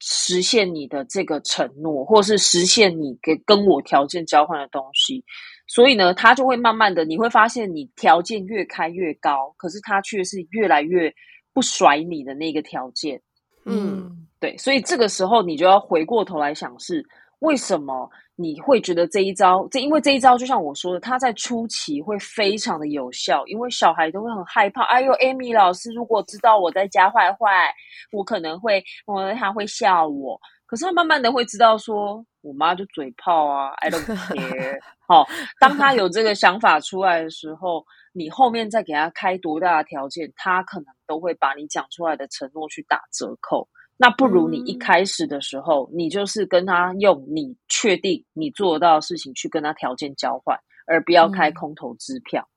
[0.00, 5.24] 实现你的这个承诺，或是实现你给跟我条件交换的东西，
[5.68, 11.12] 所以呢，他就会慢慢的，你会发现你条件越开越高，可是他却是越来越
[11.52, 13.20] 不甩你的那个条件。
[13.66, 17.04] 嗯，对，所以这个时候你就要回过头来想是。
[17.40, 18.06] 为什么
[18.40, 19.68] 你会觉得这一招？
[19.70, 24.82] 这因为这一招就像我说的，他在初期会非常的有效，因为小孩都会很害怕。
[24.84, 27.72] 哎呦，Amy 老师如果知道我在家坏坏，
[28.12, 30.40] 我可能会，我他会笑我。
[30.64, 34.78] 可是他慢慢的会知道，说我妈就嘴炮啊，I don't care。
[35.06, 35.26] 好，
[35.58, 43.68] 当他有这个想法出来的时候，你后面再给他开多大的条件，他可能都会把你讲出来的承诺去打折扣。
[44.02, 52.48] 那不如你一开始的时候，你就是跟他用你确定你做到的事情去跟他条件交换，而不要开空头支票。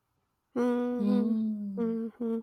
[0.55, 2.41] 嗯嗯哼，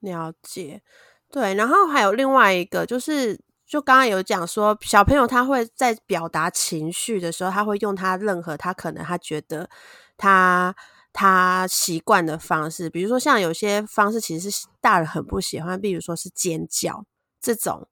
[0.00, 0.82] 了解。
[1.30, 9.70] 对，然后还有另外一个，就是就刚刚有讲说，小朋友他会在表达情绪的时候，他会用他任何他可能他觉得
[10.16, 10.74] 他
[11.12, 17.04] 他习惯的方式，比如说像有些方式其实是大人很不喜欢，比如说是尖叫
[17.40, 17.86] 这种。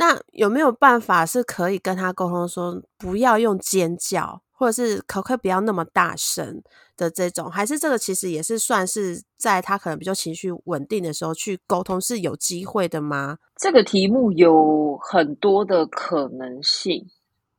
[0.00, 6.62] 那有没有办法是可以跟他沟通说，不要用尖叫，或者是可不可以不要那么大声
[6.96, 7.50] 的这种？
[7.50, 13.38] 还是这个其实也是算是在他可能比较情绪稳定的时候去沟通是有机会的吗？
[13.56, 17.04] 这个题目有很多的可能性，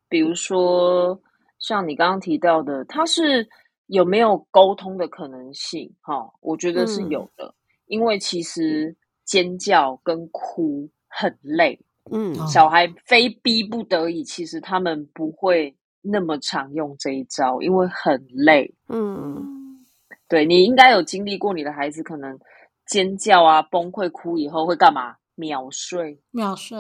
[0.08, 1.20] 比如说
[1.60, 3.50] 像你刚刚提到的，他是
[3.88, 5.94] 有没有沟通的可能性？
[6.00, 7.54] 哈，我觉得是有的，
[7.88, 11.78] 因为其实尖叫跟哭很累。
[12.12, 18.74] 嗯，小孩非逼不得已，其实他们不会那么常用这一招，因为很累。
[18.88, 19.86] 嗯，
[20.28, 22.40] 对你应该有经历过，你的孩子可能
[22.86, 25.16] 尖叫啊、崩溃、哭以后会干嘛？
[25.36, 26.80] 秒睡，秒睡。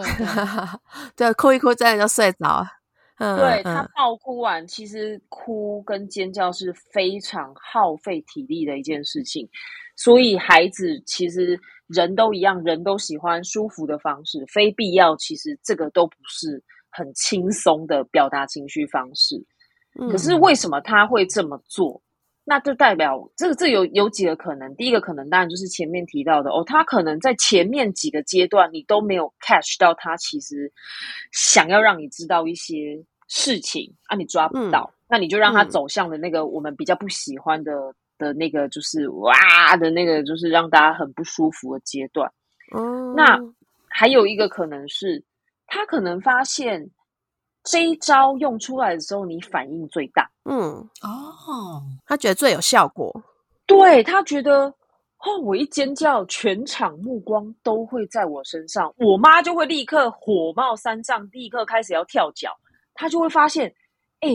[1.15, 2.65] 对， 哭一哭真的就睡着。
[3.17, 9.49] 嗯，对他爆哭完，其实哭跟尖叫是非常耗费体力的一件事情，
[9.95, 11.59] 所以孩子其实。
[11.89, 15.15] 人都一样，人都喜欢舒服的方式，非必要。
[15.17, 19.43] 其实这个都不是很轻松的表达情绪方式。
[20.11, 22.01] 可是为什么他会这么做？
[22.45, 24.75] 那就代表这个这有有几个可能。
[24.75, 30.71] 第一个可能当然就是前面提到的哦，他可能在前面几个阶段你都没有 catch 到他其实
[31.31, 37.71] 想要让你知道一些事情啊，你抓不到，那你就让他走向了那个我们比较不喜欢的。
[38.19, 39.33] 的那个就是哇
[39.77, 42.31] 的那个，就是让大家很不舒服的阶段。
[42.71, 43.39] 哦，那
[43.87, 45.23] 还有一个可能是，
[45.65, 46.91] 他可能发现
[47.63, 50.29] 这一招用出来的时候，你反应最大。
[50.43, 53.23] 嗯，哦，他觉得最有效果。
[53.65, 62.55] 对他觉得，哦，我一尖叫，全场目光都会在我身上，我妈就会立刻火冒三丈，立刻开始要跳脚。
[62.93, 63.73] 他就会发现，
[64.19, 64.29] 哎，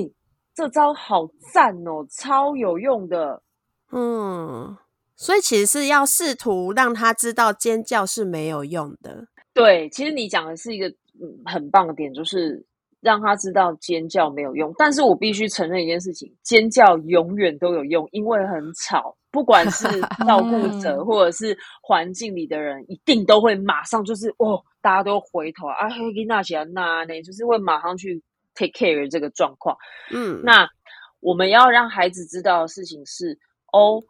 [0.54, 3.42] 这招好赞哦，超有用的。
[3.92, 4.76] 嗯，
[5.14, 9.26] 所以其实是要试图让他知道尖叫是没有用的。
[9.52, 12.64] 对，其实你讲的是一个嗯很棒的点，就是
[13.00, 14.74] 让他知道尖叫没有用。
[14.76, 19.86] 但是我必须承认一件事情，尖叫永远都有用，因为很吵，不管是
[20.26, 28.20] 照顾者 或者是环境里的人，一定都会马上就是哦，大家都回头啊，嘿，那些那那，就是会马上去
[28.56, 29.76] take care 这个状况。
[30.10, 30.68] 嗯，那
[31.20, 33.38] 我们要让孩子知道的事情是。
[33.76, 34.04] 哦，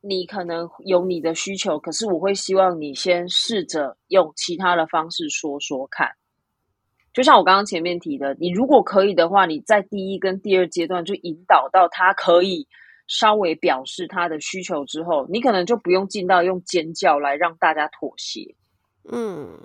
[0.00, 6.12] 你可能有你的需求，可是我会希望你先试着用其他的方式说说看。
[7.12, 12.66] 就像我刚刚前面提的，你如果可以的话，你在第一跟第二阶段就引导到他可以
[13.06, 18.54] 稍微表示他的需求之后，你可能就不用进到用尖叫来让大家妥协。
[19.10, 19.58] 嗯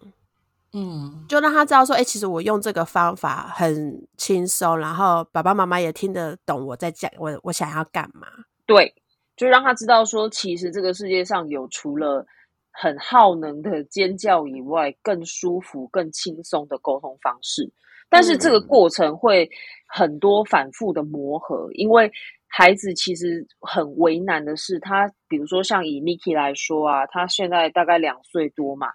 [0.73, 8.27] 嗯，就让他知道说，哎，其实我用这个方法很轻松，然后爸爸妈妈也听得懂我在讲，我我想要干嘛。
[8.65, 8.93] 对。
[9.37, 12.25] 就让他知道说，其实这个世界上有除了
[12.71, 17.71] 很耗能的尖叫以外，更舒服、更轻松的沟通方式。
[18.09, 19.47] 但是这个过程会
[19.87, 22.11] 很多反复的磨合，因为
[22.47, 28.87] 孩子其实很为难的是，他比如说像以 Miki 来说啊，他现在大概两岁多嘛，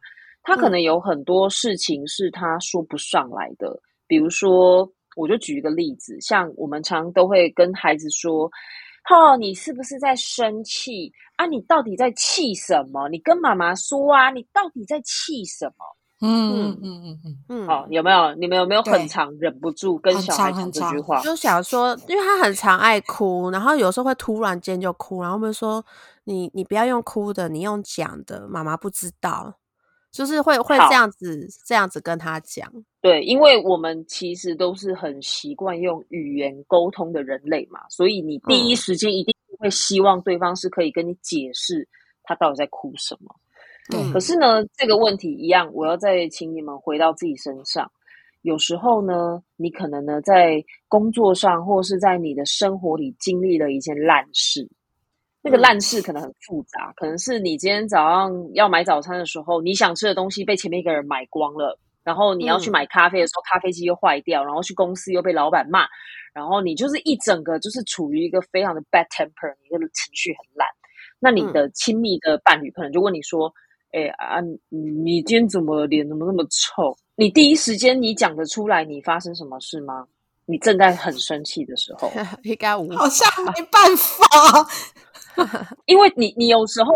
[0.42, 3.78] 他可能有很多事情是他说不上来的。
[4.08, 8.50] 比如说，我就举一个例子，像我们常都会跟孩子说。
[9.10, 11.46] 哦，你是不是在生气啊？
[11.46, 13.08] 你到底在气什么？
[13.08, 14.30] 你跟妈妈说啊！
[14.30, 15.84] 你到底在气什么？
[16.24, 17.66] 嗯嗯嗯嗯嗯嗯。
[17.66, 18.34] 好，有没有？
[18.36, 21.20] 你们有没有很常忍不住跟小孩讲这句话？
[21.20, 25.84] 就想说，因为他很常爱哭，然后有时候会突然间就哭，然后我们说
[26.24, 29.58] ：“你你不要用哭的，你用讲的，妈妈不知道。”
[30.12, 32.70] 就是会会这样子这样子跟他讲，
[33.02, 41.86] 对，因为我们其实都是很习惯用语言沟通的人类嘛，所以你第一时间一定会希望对方是可以跟你解释
[42.22, 43.34] 他到底在哭什么。
[43.90, 47.90] 对，可是呢，这个问题一样，我要再请你们回到自己身上。
[48.42, 54.68] 有时候呢，你可能呢在工作上或是在你的生活里经历了一件烂事。
[55.42, 65.86] 那个烂事可能很复杂，可能是你今天早上要买早餐的时候，你想吃的东西被前面一个人买光了，然后你要去买咖啡的时候，咖啡机又坏掉，然后去公司又被老板骂，
[66.34, 70.66] 然后你就是一整个就是处于一个非常的 bad temper，你的情绪很烂。
[71.18, 73.52] 那你的亲密的伴侣可能就问你说
[73.92, 80.06] ：“哎啊，你今天怎么脸怎么那么臭？”你第一时间你讲得出来你发生什么事吗？
[80.44, 82.10] 你正在很生气的时候，
[82.42, 84.68] 应该无好像没办法。
[85.86, 86.90] 因为你，你有时候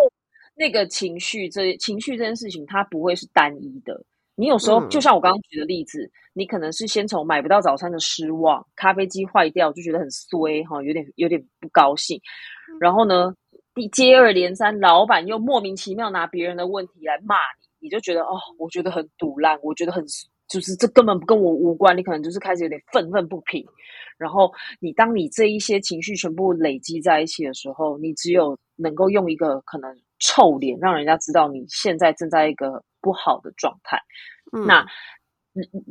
[0.57, 4.05] 那个情绪，这情绪这件事情，它不会是单一的。
[4.37, 12.21] 你有时候，就像我刚刚举的例子，你可能是先从买不到早餐的失望，咖啡机坏掉就觉得很衰哈，有点有点不高兴。
[12.79, 13.35] 然后呢，
[13.75, 17.37] 第接二连三，老板又莫名其妙拿别人的问题来骂
[17.81, 20.05] 你，你就觉得哦，我觉得很堵烂，我觉得很
[20.49, 23.65] 就是这根本跟我无关，你可能就是开始有点愤愤不平。
[24.19, 33.97] 然后你当你这一些情绪全部累积在一起的时候，你只有能够用一个可能臭脸，让人家知道你现在正在一个不好的状态。
[34.67, 34.85] 那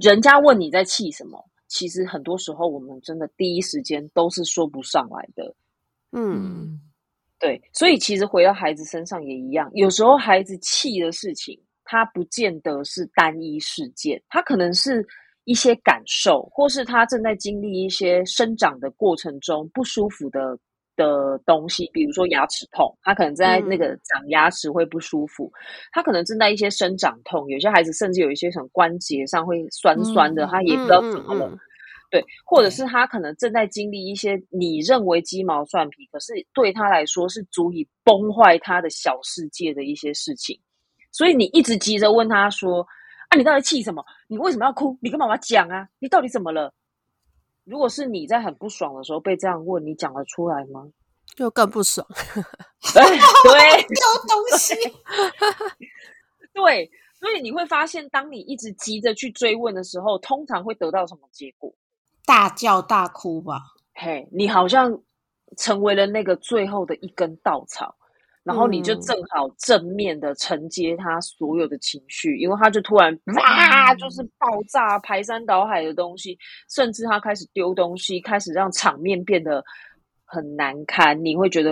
[0.02, 5.56] 人家问你在气什么，其实很多时候我们真的第一时间都是说不上来的。
[6.12, 6.82] 嗯，
[7.40, 15.08] 对，所以其实回到孩子身上也一样，有时候孩子气的事情，他不见得是单一事件，他可能是。
[15.48, 20.58] 一些感受，或是他正在经历一些生长的过程中不舒服的
[20.96, 25.52] 的东西，比如说牙齿痛，他可能在那个长牙齿会不舒服，
[25.92, 31.58] 他可能正在一些生长痛，有些孩子甚至有一些什么关节上会酸酸的，他也不知道怎么了，
[32.10, 40.60] 对，或者是他可能正在经历一些你认为鸡毛蒜皮，可是对他来说是足以崩坏他的小世界的一些事情，
[41.12, 42.86] 所以你一直急着问他说。
[43.28, 43.36] 啊！
[43.36, 44.06] 你到底气什么？
[44.28, 44.96] 你为什么要哭？
[45.02, 45.88] 你跟妈妈讲啊！
[45.98, 46.72] 你到底怎么了？
[47.66, 50.88] 如果是你在很不爽的时候被这样问，你讲得出来吗？
[51.36, 52.08] 就更不爽。
[52.94, 53.04] 对，
[53.84, 53.98] 丢
[54.28, 54.74] 东西。
[56.54, 56.90] 对，
[57.20, 61.74] 所以你会发现，当你一直急着去追问的时候，通常会得到什么结果？
[62.26, 63.60] 大叫大哭吧。
[63.96, 65.02] 嘿，你好像
[65.58, 67.96] 成为了那个最后的一根稻草。
[68.46, 76.38] 然后你就正好正面的承接他所有的情绪，因为他就突然哇，就是爆炸、排山倒海的东西，
[76.70, 79.64] 甚至他开始丢东西，开始让场面变得
[80.24, 81.26] 很难堪。
[81.26, 81.72] 你会觉得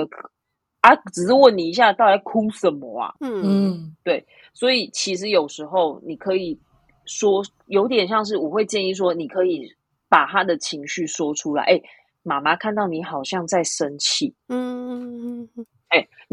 [0.82, 3.13] 啊，只是问你一下，到底哭什么啊？
[3.19, 4.26] 嗯嗯，对。
[4.55, 6.59] 所以其实有时候你可以
[7.05, 9.71] 说，有点像是我会建议说，你可以
[10.09, 11.65] 把他的情绪说出来。
[11.65, 11.80] 哎，
[12.24, 14.34] 妈妈看到你好像在生气。
[14.47, 15.47] 嗯。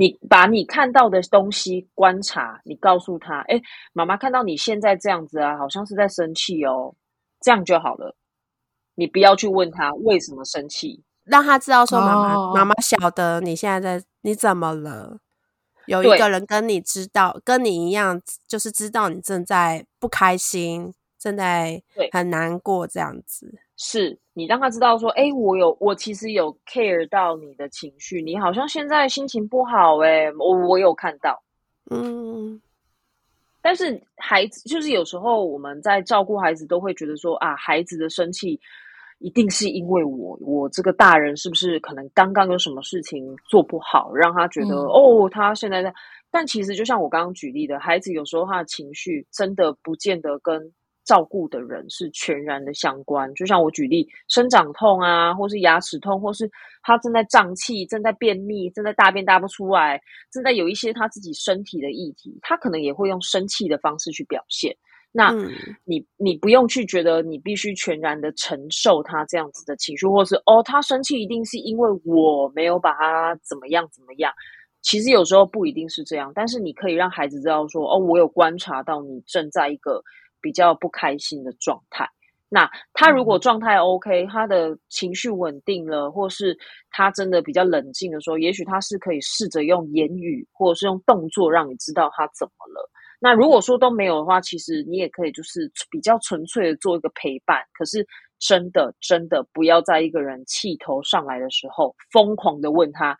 [0.00, 3.60] 哎，你把你看到的东西观察，你告诉他，哎，
[3.92, 6.94] 妈妈看到你现在这样子啊，好像是在生气哦，
[7.40, 8.16] 这样就好了。
[8.94, 15.18] 你不要去问他为什么生气，让他知道说妈妈妈妈晓得你现在在你怎么了，
[15.86, 21.82] 有一个人跟你知道跟你一样，就是知道你正在不开心，正在
[22.12, 23.60] 很难过这样子。
[23.76, 31.42] 是你让他知道说，哎，我有，我其实有 care 到你的情绪，你好像现在心情不好，哎，我我有看到，
[31.90, 32.60] 嗯，
[33.60, 38.58] 但是孩子就是有时候我们在照顾孩子，都会觉得说啊，孩子的生气
[39.18, 45.92] 一定是因为我，我这个大人是不是可能刚刚有什么事情做不好，让他觉得哦，他现在在，
[46.30, 50.72] 但其实就像我刚刚举例的，孩子有时候他的情绪真的不见得跟。
[51.10, 56.48] 照顾的人是全然的相关，就像我举例，生长痛啊，或是牙齿痛，或是
[56.84, 60.00] 他正在胀气、正在便秘、正在大便大不出来，
[60.30, 64.72] 正在有一些他自己身体的议题，他可能也会用生气的方式去表现。
[65.10, 65.34] 那
[65.84, 74.32] 你你不用去觉得你必须全然的承受他这样子的情绪，或是哦，他生气一定是因为我没有把他怎么样怎么样。
[74.80, 80.00] 其实有时候不一定是这样，但是你可以让孩子知道说，哦，我有观察到你正在一个。
[80.40, 82.08] 比较不开心的状态，
[82.48, 86.56] 那他如果状态 OK，他的情绪稳定了，或是
[86.90, 92.90] 他真的比较冷静的时候，也许他是可以试着用言语或者是用动作让你知道他怎么了。
[93.20, 97.62] 那如果说都没有的话，其实你也可以就是比较纯粹的做一个陪伴。
[97.72, 98.04] 可是
[98.38, 103.16] 真的真的不要在一个人气头上来的时候，疯狂的问他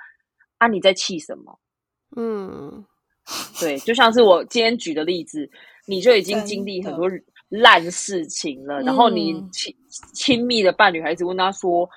[0.59, 1.59] 啊你在气什么？
[2.17, 2.85] 嗯，
[3.61, 5.49] 对，就像是我今天举的例子。
[5.91, 7.11] 你就已经经历很多
[7.49, 9.75] 烂事情了，然后你亲
[10.15, 11.89] 亲密的伴侣还一直问他说：“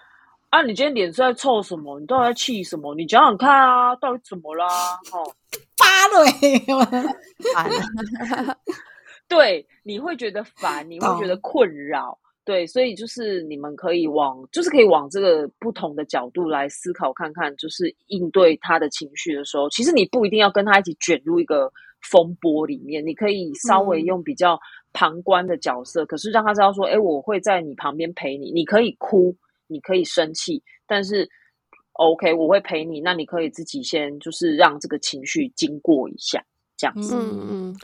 [0.50, 2.00] 啊，你今天脸是在臭什么？
[2.00, 2.96] 你到底在气什么？
[2.96, 4.66] 你讲讲看啊，到底怎么啦？”
[5.14, 5.32] 哦，
[5.78, 6.26] 发了，
[7.54, 8.58] 烦，
[9.28, 21.72] 对，你会觉得烦，你会觉得困扰，对，所以就是你们可以往，就是可以往这个不同的角度来思考看看，就是应对他的情绪的时候，其实你不一定要跟他一起卷入一个。
[22.12, 24.60] 风波里面，你可以稍微用比较
[24.92, 28.52] 旁观的角色，可是让他知道说，哎，我会在你旁边陪你。
[28.52, 29.36] 你可以哭，
[29.68, 31.28] 你可以生气，但是
[31.94, 33.00] OK，我会陪你。
[33.02, 36.44] 那你可以自己先就是让这个情绪经过一下，
[36.76, 37.16] 这样子。
[37.16, 37.76] 嗯嗯，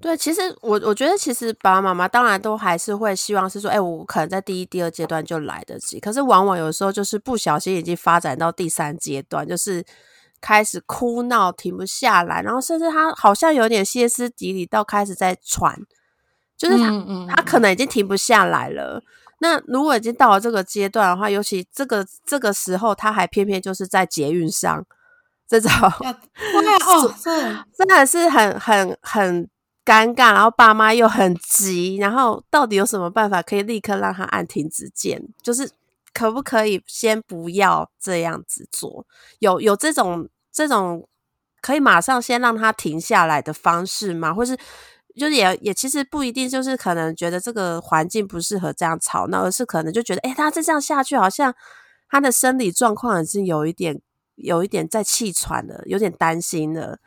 [0.00, 0.16] 对。
[0.16, 6.00] 其实我我觉得，其实爸爸妈妈当然都还是会希望是说，哎，我可能在第一、第二阶段就来得及。
[6.00, 9.84] 可是往往有时候就是不小心已经发展到第三阶段，就是。
[10.40, 15.76] 开始哭闹，停不下来，然后甚至他好像有点歇斯底里，到开始在喘，
[16.56, 19.02] 就是他他可能已经停不下来了。
[19.40, 24.84] 那如果已经到了这个阶段的话，尤其这个这个时候，他还偏偏就是在捷运上，
[25.46, 27.14] 这种，哦，
[27.76, 29.48] 真的是很很很
[29.84, 35.22] 尴尬，然后爸妈又很急，然后到底有什么办法可以立刻让他按停止键？
[35.40, 35.70] 就是
[36.18, 39.06] 可不可以先不要这样子做？
[39.38, 41.08] 有有这种这种
[41.60, 44.34] 可以马上先让他停下来的方式吗？
[44.34, 44.56] 或是
[45.14, 51.54] 就是也也其实不一定，就是可能觉得这个环境不适合这样吵闹，而是可能就觉得，哎，他再这样下去，好像
[52.08, 54.00] 他的生理状况已经有一点
[54.34, 56.98] 有一点在气喘了，有点担心了。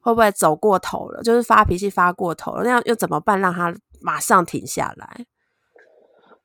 [0.00, 1.20] 会不会走过头了？
[1.24, 3.40] 就是发脾气发过头了，那样又怎么办？
[3.40, 5.26] 让他马上停下来？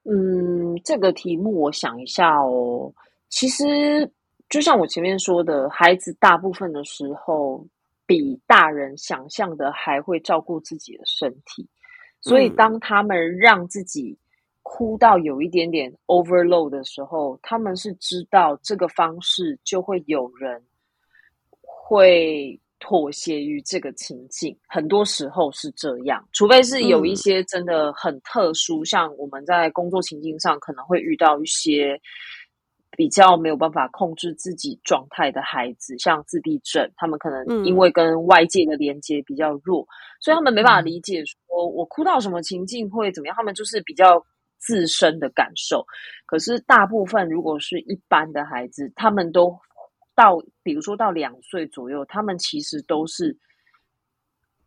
[0.04, 2.94] 嗯，这个题目我想一下哦。
[3.30, 4.12] 其实
[4.50, 7.66] 就像我前面说的，孩子大部分的时候
[8.06, 11.68] 比大人想象的还会照顾自己的身体，
[12.22, 14.18] 所以当他们让自己
[14.64, 20.64] 哭到有一点点 overload 的时候，他们是知道这个方式就会有人
[21.62, 22.61] 会。
[22.82, 32.02] 妥协于这个情境，很多时候是这样，除非是有一些真的很特殊，像我们在工作情境上可能会遇到一些
[32.98, 39.88] 比较没有办法控制自己状态的孩子，像自闭症，他们可能因为跟外界的连接比较弱，
[40.20, 44.26] 所以他们没办法理解说我哭到什么情境会怎么样，他们就是比较
[44.58, 45.86] 自身的感受。
[46.26, 49.56] 可是大部分如果是一般的孩子，他们都。
[50.16, 53.38] 到比如说到两岁左右，他们其实都是，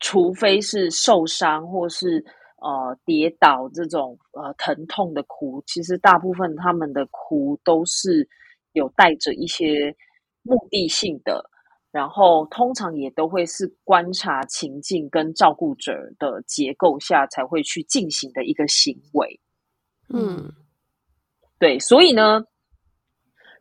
[0.00, 2.24] 除非是受伤或是
[2.56, 8.28] 呃跌倒这种呃疼痛的哭，其实大部分他们的哭都是
[8.72, 9.94] 有带着一些
[10.42, 11.48] 目的性的，
[11.92, 19.40] 然后通常也都会是观察情境跟照顾者的结构下才会去进行的一个行为。
[20.08, 20.52] 嗯，
[21.58, 22.44] 对，所以呢。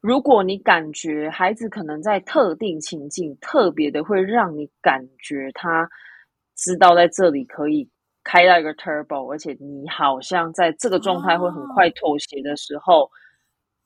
[0.04, 5.90] 如果你感觉孩子可能在特定情境特别的会让你感觉他
[6.58, 7.90] 知道在这里可以
[8.22, 13.10] 开到一个 turbo，而且你好像在这个状态会很快妥协的时候，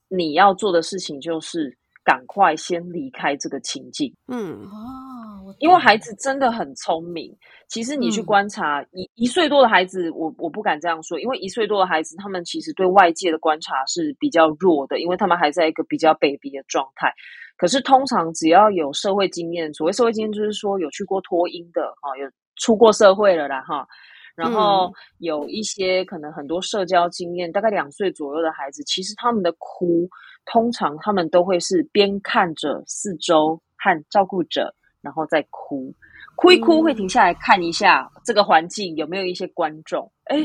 [0.07, 1.78] 你要做的事情就是
[2.08, 4.16] 赶快先离开这个情境。
[4.30, 5.53] 嗯哦。
[5.60, 7.36] 因为孩子真的很聪明，
[7.68, 17.12] 其实你去观察一一岁多的孩子，我我不敢这样说，因为一岁多的孩子他们其实对外界的观察是比较弱的，因为他们还在一个比较 baby 的状态。
[17.58, 23.88] 可是通常只要有社会经验，所谓社会经验就是说有去过托婴的哈，有出过社会了啦哈，
[24.36, 30.08] 然后有一些可能很多社交经验，大概两岁左右的孩子，其实他们的哭，
[30.52, 34.74] 通常他们都会是边看着四周和照顾者。
[35.00, 35.93] 然后再哭，
[36.36, 40.12] 哭一哭会停下来看一下这个环境有没有一些观众。
[40.26, 40.39] 哎，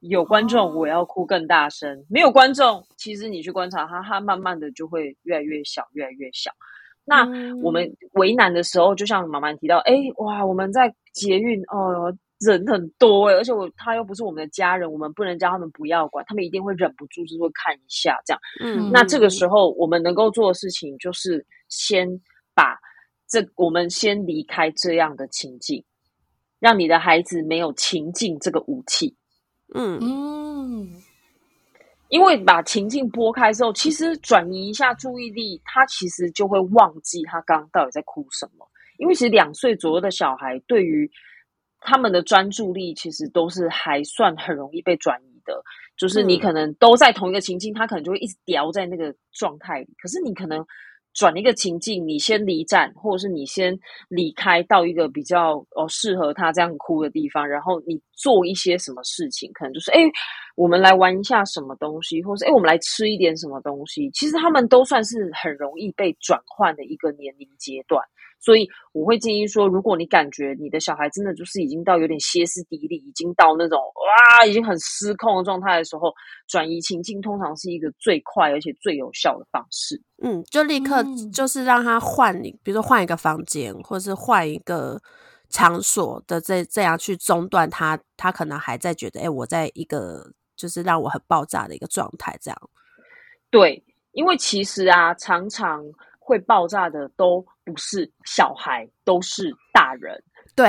[0.00, 6.50] 有观众，我要哭更大声；没有观众，其实你去观察他，他慢慢的就会越来越小，越来越小。
[7.04, 7.24] 那
[7.62, 12.12] 我们为难的时候，就像妈妈提到，哎，哇，我们在捷运哦，
[12.44, 18.40] 人很多哎，而且我他又不是我们的家人，我们不能叫他们不要管，他们一定会忍不住就会看一下这样。
[18.60, 22.08] 嗯，那这个时候我们能够做的事情就是先
[22.54, 22.78] 把。
[23.28, 25.82] 这我们先离开这样的情境，
[26.60, 29.16] 让你的孩子没有情境这个武器。
[29.72, 30.86] 嗯嗯，
[32.10, 38.68] 因为把情境拨开之后，其实转移一下注意力，他其实就会忘记他刚刚到底在哭什么。
[38.98, 41.10] 因为其实两岁左右的小孩，对于
[41.84, 45.62] 他们的专注力，其实都是还算很容易被转移的。
[45.96, 49.88] 就是你可能都在同一个情境，他可能就会一直叼在那个状态里。
[50.00, 50.64] 可是你可能。
[51.14, 53.78] 转一个情境，你先离站，或者是你先
[54.08, 60.00] 离开到一个比较哦适合他这样哭的地方，然后你做一些什么事情，可能就是哎，
[60.56, 64.08] 我们来玩一下什么东西，或是哎，我们来吃一点什么东西。
[64.12, 68.02] 其实他们都算是很容易被转换的一个年龄阶段。
[68.44, 76.12] 所以我会建议说，如果你感觉你的小孩真的就是已经到有点歇斯底里，已经到那种哇，已经很失控的状态的时候，
[76.48, 80.02] 转移情境通常是一个最快而且最有效的方式。
[80.24, 85.00] 嗯，就立刻就是让他换，比如说换一个房间，或者是换一个
[85.48, 92.70] 场所的这这样去中断他，他可能还在觉得，哎，我在一个就是让我很爆炸的一个状态，这样。
[93.52, 95.80] 对，因为其实啊，常常。
[96.24, 100.22] 会爆炸的都不是小孩，都是大人。
[100.54, 100.68] 对，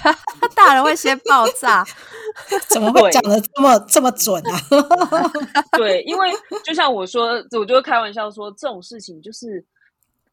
[0.54, 1.84] 大人会先爆炸，
[2.68, 4.60] 怎么会讲的这么这么准啊？
[5.76, 6.30] 对，因为
[6.64, 9.64] 就像我说，我就会开玩笑说，这种事情就是，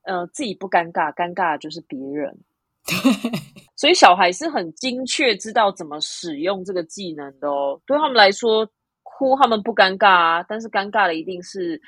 [0.03, 2.37] 呃，自己不尴尬，尴尬的就是别人。
[3.75, 7.81] 所以小孩是很精确知道怎么使用这个技能的哦。
[7.87, 8.67] 对他们来说，
[9.03, 11.81] 哭他们不尴尬啊，但是尴尬的一定是。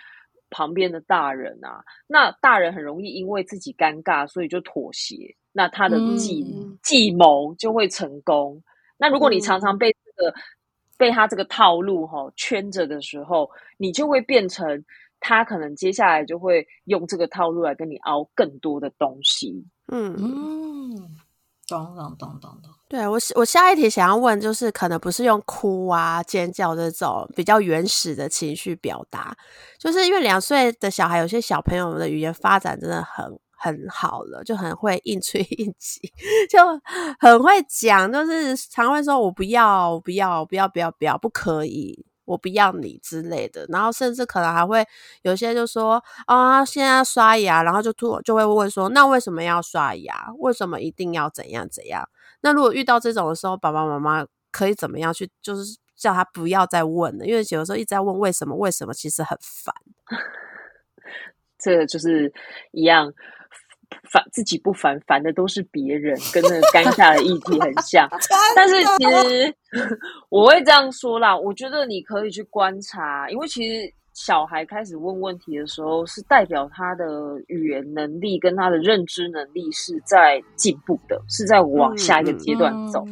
[0.53, 6.45] 旁边的大人啊，那大人很容易因为自己尴尬，所以就妥协，那他的计
[6.83, 8.61] 计谋就会成功。
[8.97, 10.33] 那如果你常常被这个
[10.97, 14.85] 被他这个套路哈圈着的时候，你就会变成
[15.19, 19.65] 他可能接下来就会用这个套路来跟你凹更多的东西。
[19.87, 21.09] 嗯，嗯，
[21.67, 22.71] 懂懂懂懂懂。
[22.89, 29.35] 对我我下一题想要问，就是可能不是用哭啊、尖叫这种比较原始的情绪表达，
[29.79, 35.99] 就是因为两岁的小孩，有些小朋友的语言发展真的很很好了，就很会应催应急，
[36.49, 36.59] 就
[37.19, 42.05] 很会讲，就是常会说“我不要，我不要，不要，不要，不要，不可以”。
[42.25, 44.85] 我不要你之类的，然后甚至可能还会
[45.23, 50.31] 有些就说啊，现在刷牙，然后就突就会问说，那为什么要刷牙？
[50.39, 52.07] 为什么一定要怎样怎样？
[52.41, 59.73] 那如果遇到这种的时候，爸爸妈妈可以怎么样去，就是叫他不要再问了，因为有时候一直在问为什么为什么，其实很烦。
[61.57, 62.33] 这就是
[62.71, 63.13] 一样。
[64.09, 68.07] 烦自己不烦，烦的都是别人，跟那个 尴尬的议题很像。
[68.55, 69.55] 但是其实
[70.29, 77.05] 我会这样说啦，我觉得你可以去观察，因为其实小孩开始问问题的时候，是代表他的
[77.47, 83.03] 语言能力跟他的认知能力是在进步的，是在往下一个阶段走。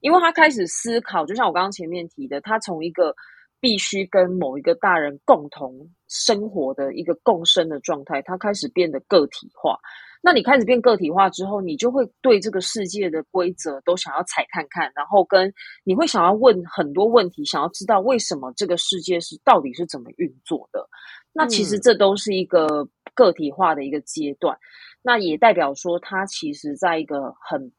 [0.00, 3.14] 因为他开始思考，就像我刚刚前面提的，他从一个
[3.58, 5.74] 必须跟某一个大人共同
[6.08, 9.78] 生活的一个共生的状态，他开始变得个体化。
[10.22, 15.52] 那你开始变个体化之后，你就会对这个世界的规则都想要踩看看，然后跟
[15.82, 20.86] 你会想要问很多问题，想要知道为什么这个世界是到底是怎么运作的。
[21.32, 24.58] 那其实这都是一个个体化的一个阶段，
[25.00, 27.72] 那也代表说他其实在一个很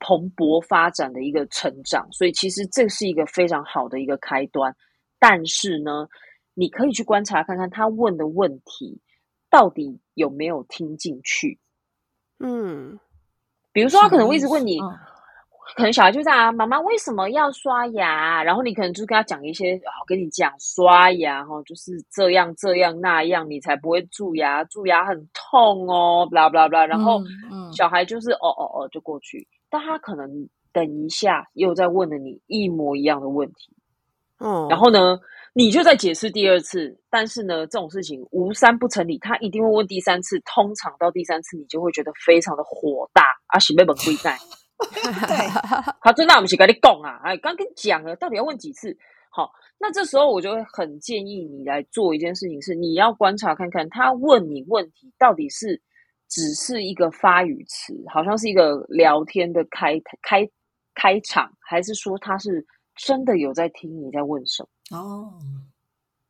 [0.00, 4.74] 蓬勃发展的一个成长，所以其实这是一个非常好的一个开端。
[5.20, 6.08] 但是呢，
[6.54, 9.00] 你可以去观察看看他问的问题
[9.48, 11.60] 到底有没有听进去。
[12.40, 12.98] 嗯，
[13.72, 14.78] 比如说他可能会一直问你，
[15.76, 18.42] 可能小孩就在啊，妈妈为什么要刷牙？
[18.42, 26.86] 然后你可能就跟他讲一些，我跟你讲刷牙哈，就是这样这样那样，你才不会蛀牙，蛀牙很痛哦，blah blah blah。
[26.86, 27.20] 然后
[27.72, 33.76] 小孩就是哦哦哦就过去，但他可能等一下又在问了你一模一样的问题，
[34.40, 35.18] 嗯，然后呢？
[35.58, 40.38] 你就在解释第二次，但是呢，这种事情无三不成理，他一定会问第三次。
[40.44, 43.58] 通常到第三次，你就会觉得非常的火大啊！
[43.58, 44.38] 喜被本归在，
[45.26, 45.48] 对，
[46.00, 48.96] 好，真的我们是跟你讲啊，哎，刚跟你讲了，到底要问几次？
[49.32, 49.50] 好，
[49.80, 55.82] 那这时候我就会很建议你来做一件事情，是你要观察看看他问你问题到底是
[56.28, 60.48] 只是一个发语词，好像是一个聊天的开开
[60.94, 64.68] 开场，还是说他是真的有在听你在问什么？
[64.90, 65.32] 哦，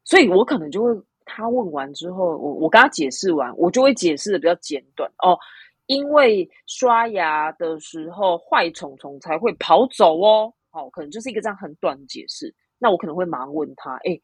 [0.04, 5.38] 所以我可能就会，他问完之后，我我跟他解释完，我就会解释的比较简短哦，
[5.86, 12.54] 因为刷牙的时候坏虫虫才会跑走哦，好，可能就是一个这样很短的解释。
[12.78, 14.20] 那我可能会马上问他，哎，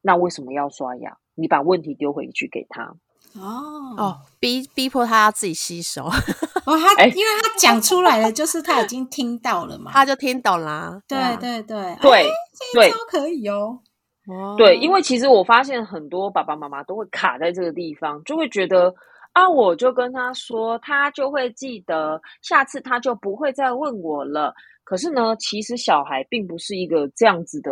[0.00, 1.16] 那为什么要刷牙？
[1.34, 2.94] 你把问题丢回去给他。
[3.34, 6.04] 哦哦，逼逼迫他要自己吸收。
[6.66, 11.00] 哦，他因为他讲出来了，就是他已经听到了嘛， 他就听懂啦。
[11.06, 12.30] 对对对对
[12.72, 13.78] 对，可以哦。
[14.26, 18.94] 哦，对，因为其实我发现很多爸爸妈妈都会卡在这个地方，就会觉得
[19.32, 24.52] 啊，我就跟他说，他就会记得，下次他就不会再问我了。
[24.84, 27.70] 可是呢，其实小孩并不是一个这样子的。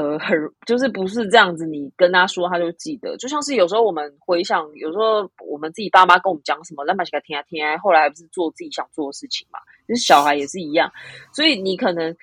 [0.00, 9.58] 的很就是不是这样子，你跟他说他就记得，就像是有时候我们回想，有时候我们自己爸妈跟我们讲什么，那么起来听啊听啊，后来不是做自己想做的事情嘛？
[9.88, 10.90] 就是小孩也是一样，
[11.32, 12.14] 所以你可能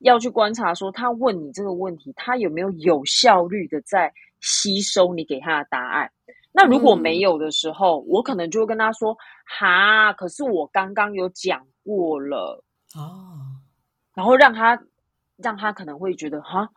[0.00, 6.10] 要去观察，说他问你这个问题，他有没有有效率的在吸收你给他的答案？
[6.50, 9.16] 那如果没有的时候，我可能就会跟他说
[9.46, 12.64] ：“哈，可是我刚刚有讲过了
[12.96, 13.38] 哦。”
[14.14, 14.80] 然后让他
[15.36, 16.68] 让他可能会觉得哈。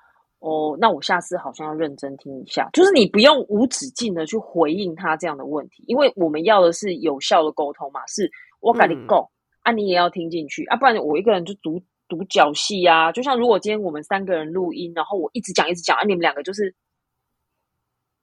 [0.42, 8.02] 哦，那我下次好像要认真听一下，就是你不用无止境的去回应他这样的问题，因为我们要的是有效的沟通嘛。
[8.08, 8.30] 是
[8.60, 9.26] 我跟你讲
[9.62, 13.12] 啊，你也要听进去啊，不然我一个人就独独角戏啊。
[13.12, 16.76] 就像如果今天我们三个人录音，然后我一直讲一直讲，啊，你们两个就是。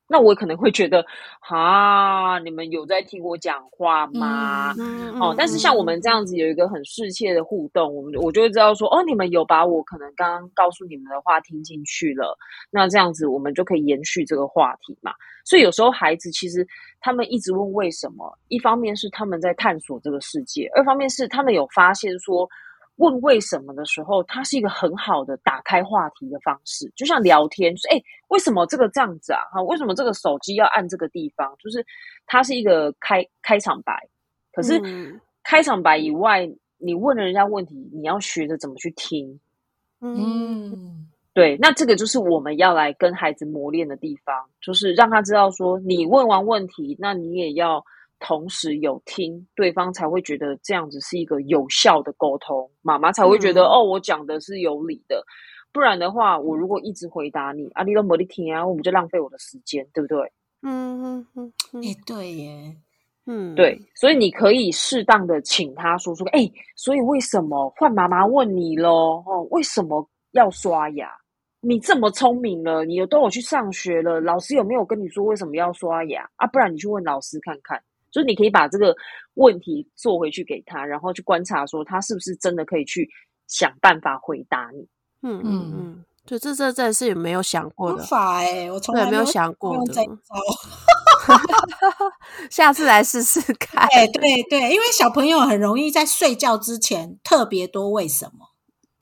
[0.08, 1.04] 那我可能会觉得，
[1.38, 4.74] 哈，你们有在听我讲话吗？
[5.20, 12.36] 哦，但是像我们这样子有一个很适切的互动，我们我就会知道说，哦，你们有把我可能刚刚告诉你们的话听进去了。
[12.70, 15.12] 那这样子我们就可以延续这个话题嘛。
[15.44, 16.66] 所以有时候孩子其实
[17.00, 22.48] 他们一直问为什么，一方面是他们在探索这个世界，二方面是他们有发现说。
[22.98, 29.40] 问为什么的时候，它是一个很好的打开话题的方式，就像聊天，就是哎，为什么这个这样子啊？
[29.52, 31.52] 哈，为什么这个手机要按这个地方？
[31.58, 31.84] 就是
[32.26, 34.08] 它是一个开开场白。
[34.52, 34.80] 可是
[35.42, 39.40] 开场白以外，你问了人家问题，你要学着怎么去听。
[40.00, 47.84] 嗯嗯对，那这个就是我们要来跟孩子磨练的地方，就是让他知道说，你问完问题，那你也要
[48.20, 55.24] 同时有听，对方才会觉得这样子是一个有效的沟通，妈妈才会觉得、嗯哦，我讲的是有理的。
[55.72, 60.32] 不然的话，我如果一直回答你啊，你都没得听啊，我们就浪费我的时间，对不对？
[60.62, 61.52] 嗯嗯嗯
[61.84, 62.76] 哎、对耶，
[63.26, 69.22] 嗯，对，所以你可以适当的请他说说，哎，所以为什么换妈妈问你喽？
[69.26, 71.10] 哦，为什么要刷牙？
[71.60, 76.46] 你这么聪明了，你有都有去上学了，老师有没有跟你说为什么要刷牙啊？
[76.46, 77.82] 不然你去问老师看看。
[78.10, 78.94] 就是你可以把这个
[79.34, 83.08] 问题做回去给他，然后去观察说他是不是真的可以去
[83.46, 84.88] 想办法回答你。
[85.22, 89.94] 嗯嗯嗯嗯，就这这真的是也没有想过方的，法哎，我从对，来有没有想过的。
[92.50, 93.84] 下次来试试 看。
[93.90, 98.46] 哎，对对，因为小朋友很容易在睡觉之前特别多为什么，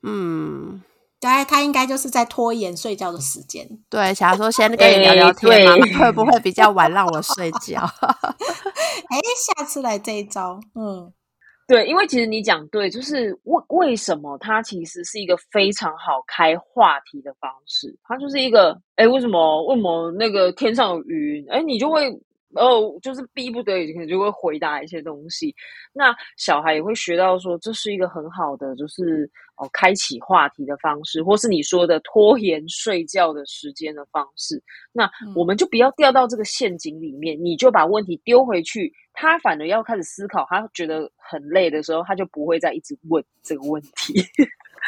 [0.03, 0.83] 嗯，
[1.27, 3.69] 大概他应该就是在拖延睡觉的时间。
[3.91, 7.81] 对，想要说先跟你聊聊哎天，妈妈对会不会比较晚让我睡觉？
[9.11, 9.19] 哎，
[9.59, 11.13] 下次来这一招，嗯
[11.67, 21.45] 对，因为其实你讲对，就是为为什么它其实是一个非常好开话题的方式，它就是一个，哎，为什么为什么那个天上有云？
[21.51, 22.09] 哎，你就会
[22.57, 25.55] 哦，就是逼不得已可能就会回答一些东西。
[25.93, 34.63] 那小孩也会学到说，这是一个很好的，就是哦，开启话题的方式，或是你说的拖延睡觉的时间的方式。
[34.93, 44.21] 那我们就不要掉到这个陷阱里面，你就把问题丢回去，他反而要开始思考，他觉得很累的时候，他就不会再一直问这个问题，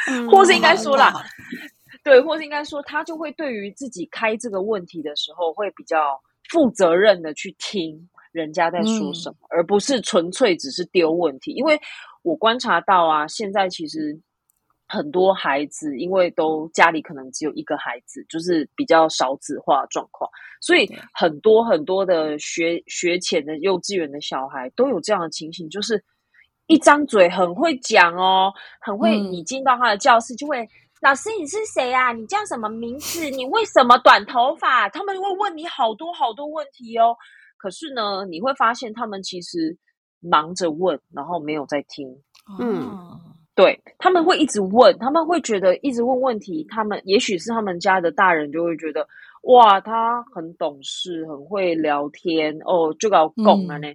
[0.08, 1.12] 嗯 或是应该说啦，
[2.04, 11.52] 对，或是应该说，他就会对于自己开这个问题的时候，会比较负责任的去听人家在说什么，而不是纯粹只是丢问题。
[11.52, 11.78] 因为
[12.22, 14.18] 我观察到啊，现在其实
[14.86, 20.30] 很多孩子，因为都家里可能只有一个孩子，就是比较少子化的状况，
[20.60, 26.02] 所以很多很多的学学前的幼稚园的小孩都有这样的情形，就是
[26.66, 30.68] 一张嘴很会讲哦，很会，嗯你进到他的教室就会。
[31.00, 32.12] 老师，你是谁啊？
[32.12, 33.30] 你叫什么名字？
[33.30, 34.88] 你为什么短头发？
[34.88, 37.14] 他们会问你好多好多问题哦。
[37.56, 39.76] 可是呢，你会发现他们其实
[40.20, 42.08] 忙着问，然后没有在听。
[42.58, 43.20] 嗯哦
[43.54, 49.04] 对，他们会一直问，他们会觉得一直问问题，他们也许是他们家的大人就会觉得，
[49.42, 53.88] 哇，他很懂事，很会聊天，哦，就搞拱了呢。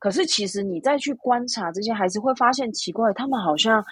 [0.00, 3.84] 可是其实你再去观察这些孩子，会发现奇怪，他们好像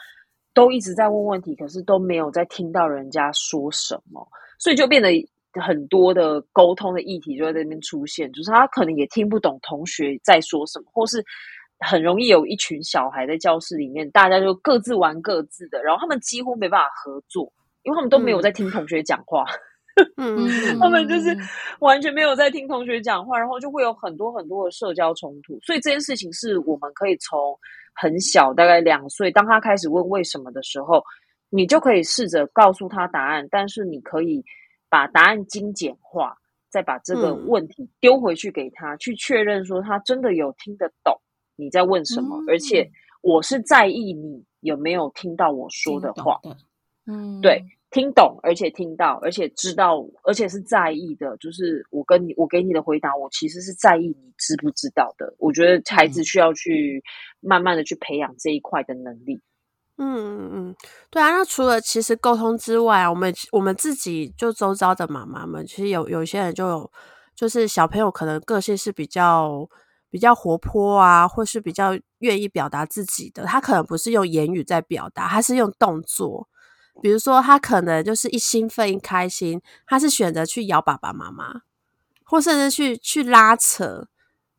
[0.54, 4.26] 都一直在问问题，可是都没有在听到人家说什么，
[4.58, 5.08] 所以就变得
[5.60, 11.24] 很多的沟通的议题就在这边出现，就是他可能也听不懂同学在说什么，或是
[11.80, 19.44] 很容易有一群小孩在教室里面，大家就各自玩各自的，然后他们几乎没办法合作，因为他们都没有在听同学讲话。
[20.16, 21.36] 嗯嗯他们就是
[21.80, 25.58] 完全没有在听同学讲话，然后就会有很多很多的社交冲突。
[25.60, 27.38] 所以这件事情是我们可以从
[27.94, 31.02] 很小，大概两岁，当他开始问为什么的时候，
[31.50, 34.44] 你就可以试着告诉他答案，但是你可以
[34.88, 36.36] 把答案精简化，
[36.70, 41.14] 再把这个嗯问题丢回去给他，去确认说他真的有听得懂
[41.56, 42.90] 你在问什么，嗯而且
[43.20, 46.40] 我是在意你有没有听到我说的话。
[46.42, 46.56] 的，
[47.06, 51.36] 嗯，对，听懂，而且听到，而且知道，而且是在意的。
[51.38, 55.34] 就是我跟你，我给你的回答，我其实是在意你知不知道的。
[55.38, 57.02] 我觉得孩子嗯需要去
[57.40, 59.40] 慢慢的去培养这一块的能力。
[59.98, 60.76] 嗯嗯嗯，
[61.10, 61.30] 对啊。
[61.30, 66.92] 那除了其实沟通之外啊，我们我们自己就周遭的妈妈们，其实有有一些人就有，
[67.34, 69.68] 就是小朋友可能个性是比较
[70.08, 73.44] 比较活泼啊，或是比较愿意表达自己的。
[73.44, 76.48] 他可能不是用言语在表达，他是用动作。
[77.00, 81.62] 比如说，他可能就是一兴奋、一开心，他是选择去咬爸爸妈妈，
[82.24, 84.08] 或甚至去去拉扯。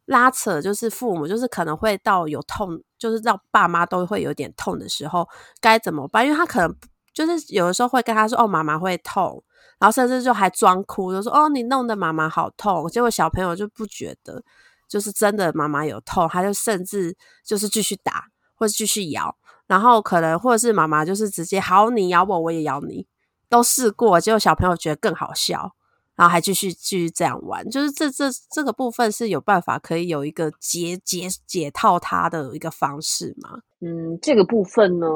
[0.05, 5.25] 拉扯就是父母，就是可能会到有痛，就是让爸妈都会有点痛的时候，
[5.61, 6.25] 该怎么办？
[6.25, 6.75] 因为他可能
[7.13, 9.41] 就是有的时候会跟他说：“哦，妈妈会痛。”
[9.79, 14.43] 然后甚至就还装哭，就说：“哦，你弄得妈妈好痛。”结果小朋友就不觉得，
[14.89, 17.15] 就是真的妈妈有痛，他就甚至
[17.45, 18.25] 就是继续打
[18.55, 19.37] 或者继续咬，
[19.73, 23.07] 然后可能或者是妈妈就是直接好，你咬我，我也咬你，
[23.49, 25.73] 都试过，结果小朋友觉得更好笑。
[26.15, 33.57] 然后还继续继续这样玩，就是这这这个部分是有办法可以有一个解解解套它的一个方式吗？
[33.81, 35.07] 嗯，这个部分呢，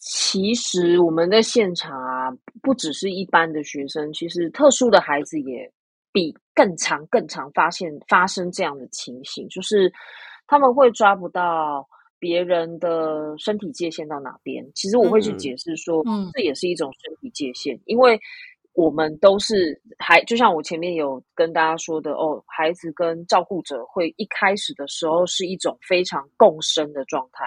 [0.00, 5.72] 其实我们在现场啊，不只是一般的学生，其实特殊的孩子也
[6.10, 9.92] 比更常更常发现发生这样的情形，就是
[10.48, 11.88] 他们会抓不到
[12.18, 14.64] 别人的身体界限到哪边。
[14.74, 18.18] 其实我会去解释说，嗯这也是一种身体界限，因为
[18.74, 27.44] 我们都是孩，就像我前面有跟大家说的哦，孩子跟照顾者会一开始的时候是一种非常共生的状态。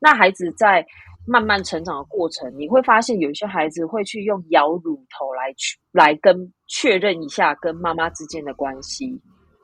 [0.00, 0.84] 那孩子在
[1.24, 9.06] 慢慢成长的过程，你会发现有一些孩子会去用咬乳头来去来跟确认一下跟妈妈之间的关系。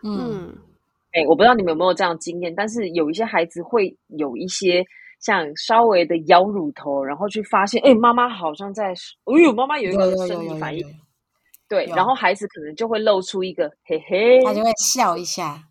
[0.05, 0.59] 嗯嗯
[1.13, 4.85] 哎，我不知道你们有没有这样经验，但是有一些孩子会有一些
[5.21, 8.93] 像稍微的咬乳头，然后去发现，哎，妈妈好像在，
[9.25, 10.85] 哎呦，妈妈有一个生理反应，，
[11.69, 15.63] 对，然后孩子可能就会露出一个嘿嘿，他就会笑一下。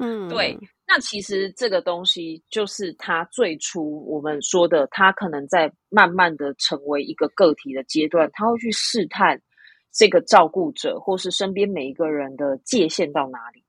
[0.00, 9.40] 嗯，对，那其实这个东西就是他最初我们说的，他可能在慢慢的成为一个个体的阶段，他会去试探
[9.92, 13.63] 这个照顾者或是身边每一个人的界限到哪里。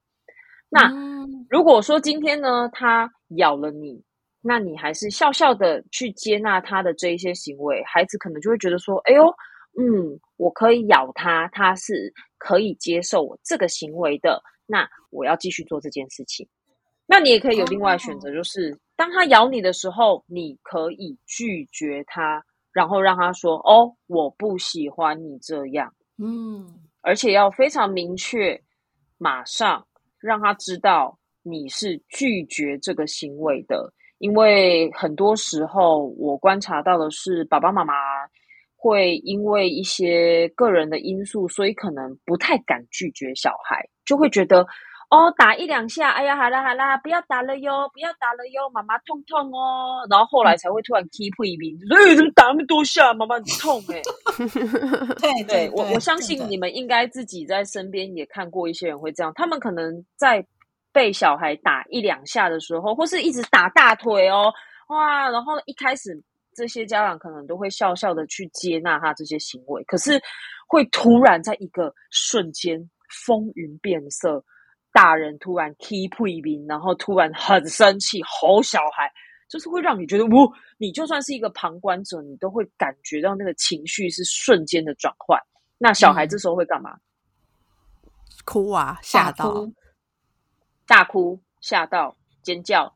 [0.70, 4.03] 那嗯如果说今天呢，他咬了你，
[4.41, 9.24] 那你还是笑笑的去接纳他的这一些行为，孩子可能就会觉得说，哎呦，
[9.80, 16.47] 嗯，我可以咬他，他是可以接受我这个行为的，那我要继续做这件事情。
[17.07, 22.43] 那你也可以有另外选择，就是、当他咬你的时候，你可以拒绝他，
[22.74, 25.93] 然后让他说，哦，我不喜欢你这样。
[26.18, 26.66] 嗯
[27.01, 28.59] 而且要非常明确，
[29.20, 29.86] 马上
[30.20, 33.93] 让他知道你是拒绝这个行为的。
[34.18, 37.93] 因为很多时候，我观察到的是，爸爸妈妈
[38.76, 44.66] 会因为一些个人的因素，所以可能不太敢拒绝小孩，就会觉得
[45.09, 50.05] 哦，打一两下，哎呀，好啦好啦，不要打了哟，不要打了哟，妈妈痛痛哦。
[50.09, 54.01] 然后后来才会突然 keep 一名，就说哎，怎么打那么多下，妈妈很痛哎、
[55.21, 60.45] 对对我，我相信你们应该自己在身边也看过一些人会这样，他们可能在
[60.91, 64.51] 被小孩打一两下的时候，或是一直打大腿哦，
[64.87, 66.19] 哇，然后一开始
[66.55, 70.19] 这些家长可能都会笑笑的去接纳他这些行为，可是
[70.67, 72.89] 会突然在一个瞬间
[73.25, 74.43] 风云变色，
[74.95, 79.11] 大人突然 keep 一兵，然后突然很生气吼小孩。
[79.47, 85.39] 就是会让你觉得，我你就算是一个旁观者，你都会感觉到那个情绪是瞬间的转换。
[85.77, 86.97] 那小孩嗯这时候会干嘛？
[88.43, 89.69] 哭啊，吓到，
[90.87, 92.91] 大哭、吓到、尖叫，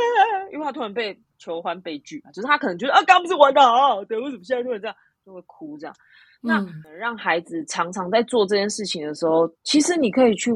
[0.52, 4.96] 因为他突然被求欢被拒嘛，就是他可能觉得啊，刚刚不是玩的好，对，为什么现在突然这样，
[5.26, 5.94] 就会哭这样。
[6.40, 10.50] 那、嗯让孩子常常在做这件事情的时候，其实你可以去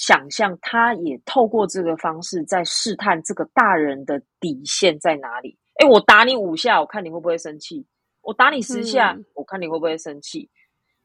[0.00, 5.58] 想象，他也透过这个方式在试探这个大人的底线在哪里。
[5.78, 7.84] 诶，我打你五下，我看你会不会生气；
[8.22, 10.48] 我打你十下，嗯我看你会不会生气。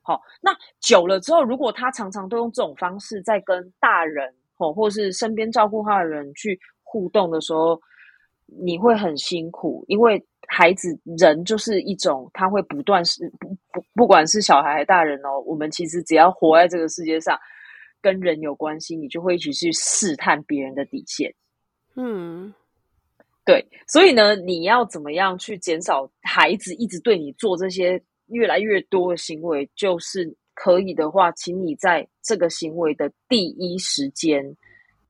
[0.01, 7.79] 好，那久了之后，如果他常常都用这种方式在跟大人哦，或是身边照顾他的人去互动的时候，
[8.45, 17.35] 你会很辛苦，因为孩子人就是一种他会不断是不不不管是小孩还是大人哦，我们其实只要活在这个世界上，
[18.05, 21.33] 跟人有关系，你就会一起去试探别人的底线。
[21.95, 22.53] 嗯
[23.43, 29.67] 对，所以呢，你要怎么样去减少孩子一直对你做这些越来越多的行为？
[29.75, 34.55] 就是可以的话，请你在这个行为的第一时间、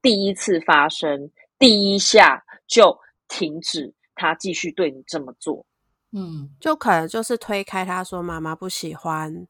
[0.02, 1.30] 第一次发生、
[1.60, 5.66] 第一下就停止他继续对你这么做。
[6.14, 9.46] 嗯就可能就是推开他说妈妈不喜欢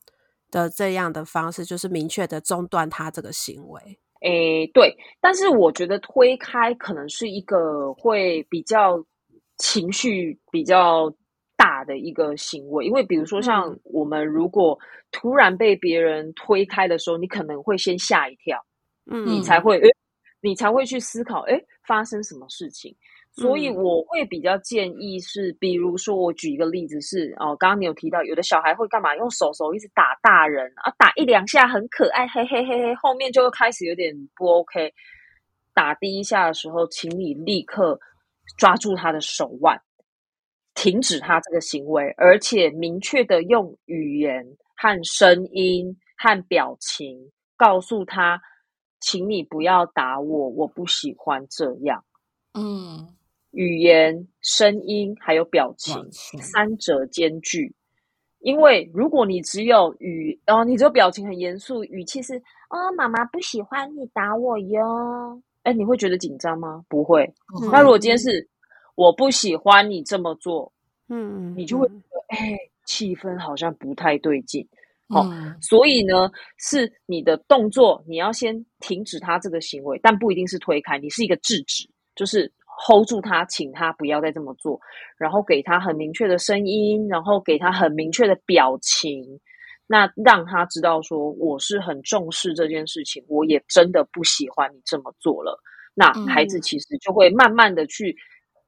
[0.51, 3.97] 的这样的方式，就是明确的中断他这个行为。
[4.21, 9.03] 诶，对，但是我觉得推开可能是一个会比较
[9.57, 11.13] 情绪比较
[11.57, 14.77] 大的一个行为，因为比如说像嗯我们如果
[15.11, 18.57] 突然被别人推开的时候，你可能会先吓一跳，
[19.05, 19.89] 嗯，你才会诶，
[20.41, 22.95] 你才会去思考，诶，发生什么事情。
[23.35, 29.15] 所以嗯我会比较建议是，比如说我举一个例子是，哦，刚刚你有提到，有的小孩会干嘛？
[29.17, 34.93] 用手手一直打大人啊，打一两下很可爱，嘿嘿嘿嘿，后面就会开始有点不 OK。
[35.73, 37.99] 打第一下的时候，请你立刻
[38.57, 39.81] 抓住他的手腕，
[40.73, 44.45] 停止他这个行为，而且明确的用语言
[44.77, 48.41] 和声音和表情告诉他，
[49.01, 52.05] 请你不要打我，我不喜欢这样。
[52.53, 53.14] 嗯，
[53.55, 57.73] 语言、声音还有表情三者兼具。
[58.41, 62.37] 因为如果你只有语，哦，你只有表情很严肃，语气是
[62.69, 66.85] 哦，妈妈不喜欢你打我哟，哎，你会觉得紧张吗？
[66.87, 67.27] 不会。
[67.71, 68.47] 那如果今天是
[68.93, 70.71] 我不喜欢你这么做，
[71.09, 74.67] 嗯，你就会觉嗯得哎，气氛好像不太对劲。
[75.07, 84.79] 好嗯所以呢，是你的动作，你要先停止他这个行为，但不一定是推开，你是一个制止，就是 hold 住他，请他不要再这么做，
[85.17, 89.39] 然后给他很明确的声音，然后给他很明确的表情，
[89.87, 95.59] 那让他知道说我是很重视这件事情，我也真的不喜欢你这么做了。
[95.93, 98.13] 那孩子其实就会慢慢的去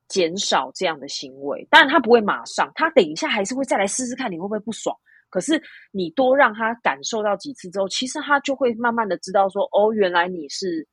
[0.08, 4.96] 减少这样的行为，但他不会马上，他等一下还是会再来试试看你会不会不爽。
[5.30, 10.88] 可是你多让他感受到几次之后，其实他就会慢慢的知道说，哦，原来你是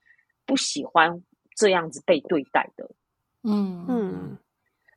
[0.44, 1.22] 不喜欢
[1.56, 2.90] 这样子被对待的。
[3.44, 4.38] 嗯嗯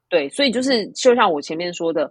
[0.09, 2.09] 对，所以就是就像我前面说的，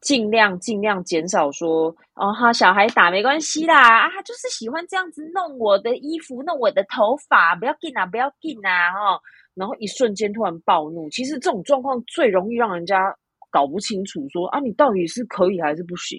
[0.00, 9.20] 尽量尽量减少说，哦哈，小孩打没关系啦，啊，他就是喜欢这样子弄我的衣服，弄我的头发，不要紧啊，不要紧啊，哈，
[9.54, 13.14] 然后一瞬间突然暴怒，其实这种状况最容易让人家
[13.50, 16.18] 搞不清楚，说啊，你到底是可以还是不行，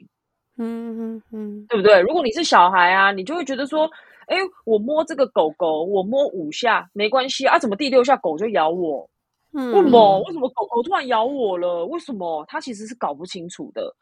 [0.57, 1.99] 嗯嗯嗯，对不对？
[2.01, 3.89] 如果你是小孩啊，你就会觉得说，
[4.27, 9.09] 哎，我摸这个狗狗，我摸五下没关系啊，怎么第六下狗就咬我？
[9.53, 10.19] 嗯为什么？
[10.23, 11.85] 为什么狗狗突然咬我了？
[11.85, 12.45] 为什么？
[12.47, 13.95] 它其实是搞不清楚的。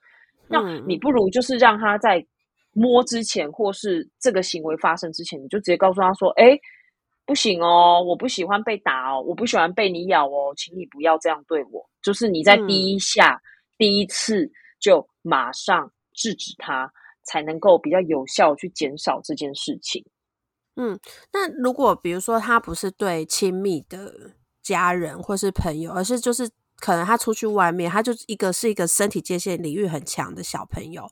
[0.50, 2.26] 那嗯你不如就是让它在
[2.74, 6.60] 摸之前，或是这个行为发生之前，你就直接告诉他说：“哎，
[7.26, 13.42] 不行哦，我不喜欢被打哦，我不喜欢被你咬哦，请你不要这样对我。”就是你在第一下、
[13.78, 16.92] 第一次就马上制止它，
[17.24, 20.06] 才能够比较有效去减少这件事情。
[20.76, 21.00] 嗯，
[21.34, 24.14] 那如果比如说他不是对亲密的
[24.68, 26.50] 家人或是朋友，而是就是
[26.80, 31.08] 可能他出去外面，他就一个是一个身体界限领域很强的小朋友，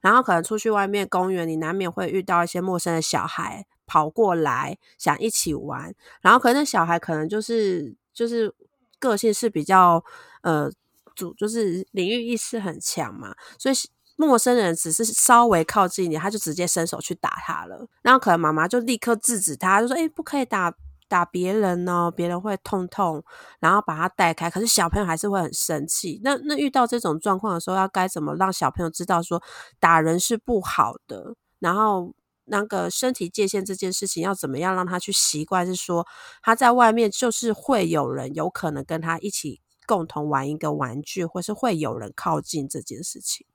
[0.00, 8.54] 然后可能出去外面公园，你难免会遇到一些陌生的小孩跑过来想一起玩，然后可能小孩可能就是就是
[8.98, 10.04] 个性是比较
[10.42, 10.70] 呃
[11.14, 13.74] 主就是领域意识很强嘛，所以
[14.16, 17.86] 陌生人只是稍微靠近你，他就直接伸手去打他了。
[18.02, 20.70] 然后可能妈妈就立刻制止他，就说：“哎、不可以打
[21.10, 23.22] 打别人呢，别人会痛痛。”
[23.60, 24.48] 然后把他带开。
[24.48, 26.20] 可是小朋友还是会很生气。
[26.22, 29.42] 那那遇到这种状况的时候，要该怎么让小朋友知道说
[29.78, 31.34] 打人是不好的？
[31.58, 35.66] 然后那个身体界限这件事情要怎么样让他去习惯？
[35.66, 36.06] 是说
[36.42, 43.46] 他在外面就是会有人有可能跟他一起共同玩一个玩具，或是会有人靠近这件事情。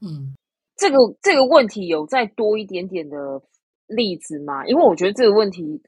[0.00, 0.34] 嗯
[0.74, 3.16] 这个这个问题有再多一点点的
[3.86, 4.66] 例子吗？
[4.66, 5.80] 因为我觉得这个问题，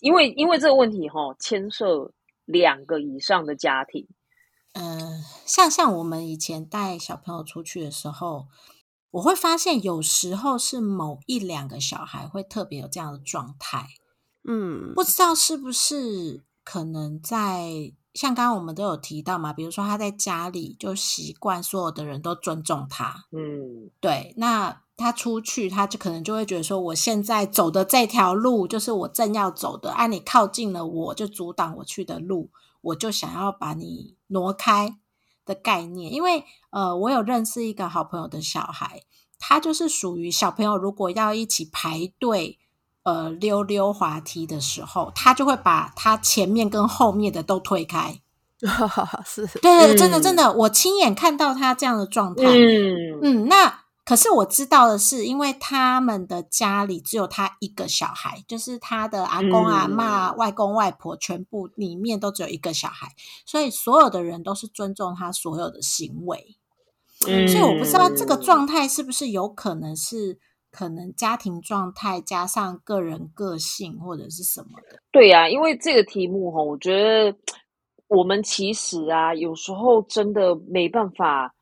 [0.00, 2.12] 因为因为这个问题哈、牵涉
[2.44, 4.06] 两个以上的家庭。
[4.72, 8.48] 嗯，像像我们以前带小朋友出去的时候，
[9.12, 13.88] 我会发现有时候是某一两个小孩会特别有这样的状态，
[14.46, 32.50] 嗯不知道是不是可能在像刚刚我们都有提到嘛，比如说他在家里就习惯所有的人都尊重他，嗯对，那他出去，他就可能就会觉得说，我现在走的这条路就是我正要走的，啊，你靠近了我就阻挡我去的路，
[32.80, 34.96] 我就想要把你挪开
[35.44, 36.10] 的概念。
[36.10, 39.02] 因为呃，我有认识一个好朋友的小孩，
[39.38, 42.58] 他就是属于小朋友如果要一起排队。
[43.06, 48.20] 呃，溜溜滑梯的时候，他就会把他前面跟后面的都推开。
[49.24, 52.42] 是，对对，真的嗯真的，我亲眼看到他这样的状态。
[52.42, 66.56] 嗯嗯，那可是我知道的是，因为他们的家里只有他一个小孩，就是他的阿公、阿嬷、外公、外婆，全部里面都只有一个小孩，所以所有的人都是尊重他所有的行为。
[67.28, 70.40] 嗯所以我不知道这个状态是不是有可能是
[70.76, 75.00] 可能家庭状态加上个人个性或者是什么的。
[75.10, 77.34] 对呀、因为这个题目哈，我觉得
[78.08, 81.54] 我们其实啊，有时候真的没办法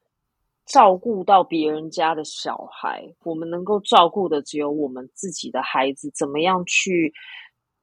[0.67, 7.13] 照顾到别人家的小孩，我们能够照顾的只有我们自己的孩子，怎么样去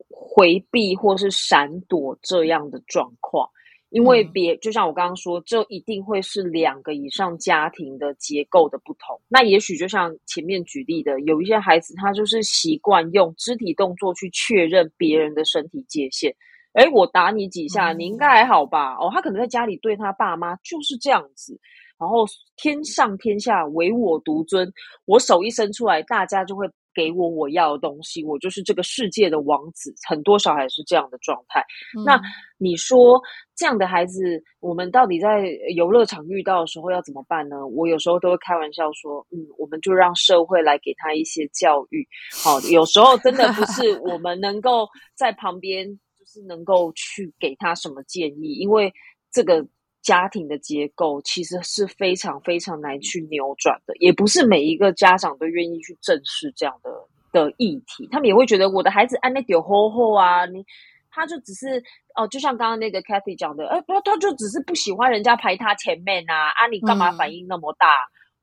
[0.10, 3.50] 回避或是闪躲这样的状况。
[3.92, 9.20] 因为嗯别，就像我刚刚说，这一定会是两个以上家庭的结构的不同。
[9.28, 16.34] 那也许就像前面举例的，有一些孩子他就是习惯用肢体动作去确认别人的身体界限。
[16.74, 18.96] 诶，我打你几下，你应该还好吧？
[18.96, 21.60] 哦，他可能在家里对他爸妈就是这样子，
[22.00, 22.26] 然后
[22.56, 24.72] 天上天下唯我独尊，
[25.04, 29.94] 我手一伸出来，大家就会给我我要的东西，我就是这个世界的王子。
[30.08, 31.66] 很多小孩是这样的状态。
[32.06, 32.22] 那嗯
[32.62, 33.20] 你说
[33.56, 34.22] 这样的孩子，
[34.60, 37.66] 我们到底在游乐场遇到的时候要怎么办呢？
[37.66, 42.08] 我有时候都会开玩笑说，嗯，我们就让社会来给他一些教育。
[42.44, 45.88] 好、有时候真的不是 我们能够在旁边，
[46.20, 48.94] 就是能够去给他什么建议，因为
[49.32, 49.66] 这个
[50.02, 56.90] 家庭的结构其实是非常非常难去扭转的，也不是每一个家长都愿意去正视这样的
[57.32, 60.66] 的议题，他们也会觉得我的孩子安那丢吼吼啊，你
[61.10, 61.82] 他就只是
[62.16, 67.88] 哦，就像刚刚那个 Kathy 讲的，哎，不，他就只是不喜欢人家排他前面呐，啊，你干嘛反应那么大？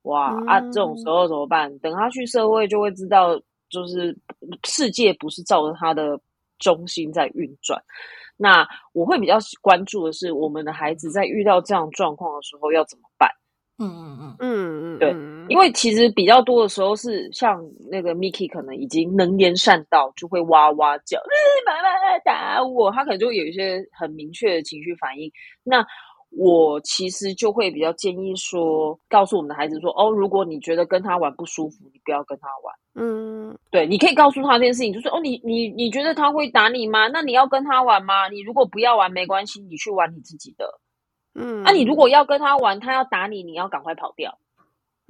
[0.02, 1.78] 哇啊，这种时候怎么办？
[1.80, 3.36] 等他去社会就会知道，
[3.68, 4.16] 就是
[4.64, 6.18] 世界不是照着他的
[6.58, 7.82] 中心在运转。
[8.36, 13.28] 那我会比较关注的是，我们的孩子在遇到这样状况的时候要怎么办？
[13.80, 15.10] 嗯嗯嗯嗯嗯，对，
[15.48, 21.16] 因为其实比较多的时候是像那个 Miki 可能已经能言善道，就会哇哇叫，
[21.64, 25.30] 妈妈打我，他可能就会有一些很明确的情绪反应。
[25.62, 25.86] 那
[26.30, 32.74] 我其实就会比较建议说，告诉我们的孩子说，哦，如果你觉得跟他玩不舒服，你不要跟他玩。
[32.94, 37.08] 嗯，对，你可以告诉他这件事情，就是哦，你你你觉得他会打你吗？
[37.08, 38.28] 那你要跟他玩吗？
[38.28, 40.80] 你如果不要玩没关系，你去玩你自己的。
[41.34, 44.38] 嗯，那你如果要跟他玩，他要打你，你要赶快跑掉。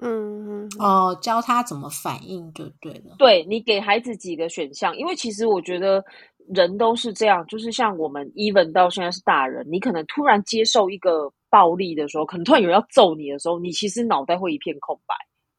[0.01, 3.17] 嗯哦，教他怎么反应就对了。
[3.19, 6.05] 对你给孩子几个选项，因为其实我觉得
[6.55, 15.15] 人都是这样，就是像我们 even 到现在是大人，你可能突然接受一个暴力的时候，可能突然有人要揍你的时候，你其实脑袋会一片空白，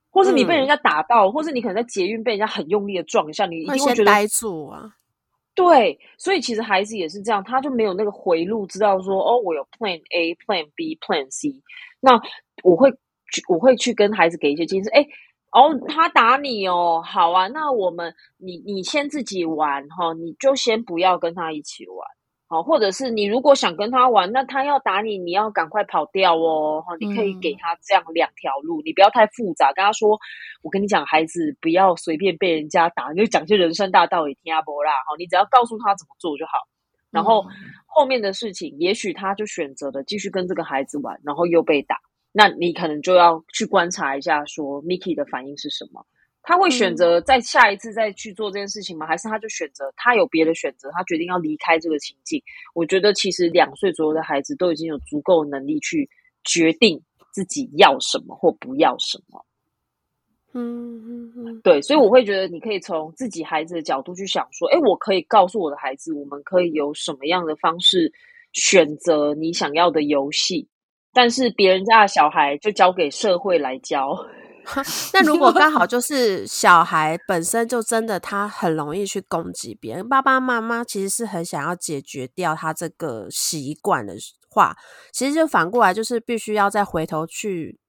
[0.10, 4.96] 或是你被人家打到，或是你可能在捷运被人家很用力的撞一下，你一定会觉得呆住啊。
[5.56, 11.54] 对，所以其实孩子也是这样，他就没有那个回路，知道说哦，我有 Plan A、Plan B、Plan C。
[12.00, 12.12] 那
[12.64, 12.90] 我会
[13.34, 15.06] 去，我会去跟孩子给一些建议，哎，
[15.52, 22.08] 哦，他打你哦，好啊，那我们你你先自己玩哈，你就先不要跟他一起玩。
[22.52, 26.84] 好，或者是你如果想跟他玩，那他要打你，你要赶快跑掉哦。
[26.86, 30.18] 哈，你可以给他这样两条路，你不要太复杂，跟他说，
[30.64, 34.92] 我跟你讲，孩子不要随便被人家打，你就讲些人生大道理，听阿伯啦。
[35.08, 36.54] 哈，你只要告诉他怎么做就好。
[37.12, 37.46] 然后
[37.86, 41.98] 后面的事情，也许他就选择了继续跟这个孩子玩，然后又被打，
[42.32, 46.06] 那你可能就要去观察一下，说 Miki 的反应是什么。
[46.42, 49.06] 他会选择在下一次再去做这件事情吗？
[49.06, 52.42] 还是他就选择他有别的选择，他决定要离开这个情境？
[52.74, 56.10] 我觉得其实两岁左右的孩子都已经有足够能力去
[56.44, 57.00] 决定
[57.32, 59.46] 自己要什么或不要什么。
[60.54, 68.12] 嗯嗯嗯，对，所以我会觉得你可以从自己孩子的角度去想说，哎，我可以告诉我的孩子，我们可以有什么样的方式
[68.54, 70.68] 选择你想要的游戏，
[71.14, 74.16] 但是别人家的小孩就交给社会来教。
[75.14, 84.16] 那如果刚好就是小孩本身就真的他很容易去攻击别人，爸爸妈妈其实是很想要解决掉他这个习惯的
[84.48, 84.76] 话，
[85.12, 87.80] 其实就反过来就是必须要再回头去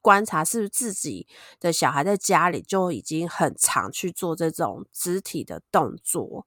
[0.00, 1.26] 观察，是不是自己
[1.58, 6.46] 的小孩在家里就已经很常去做这种肢体的动作，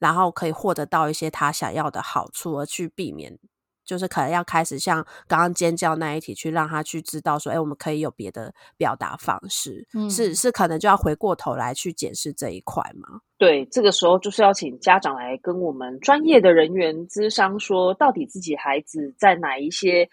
[0.00, 3.38] 然后可以获得到一些他想要的好处，而去避免。
[3.84, 13.20] 就是可能要开始像刚刚尖叫那一题，去让他去知道说，哎，我们可以有别的表达方式，是是，可能就要回过头来去检视这一块吗？
[13.38, 20.08] 对，这个时候就是要请家长来跟我们专业的人员咨商，说到底自己孩子在哪一些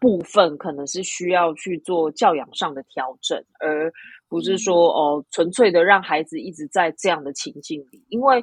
[0.00, 3.90] 部分可能是需要去做教养上的调整，而
[4.28, 8.42] 不是说哦，纯粹的让孩子一直在这样的情境里，因为。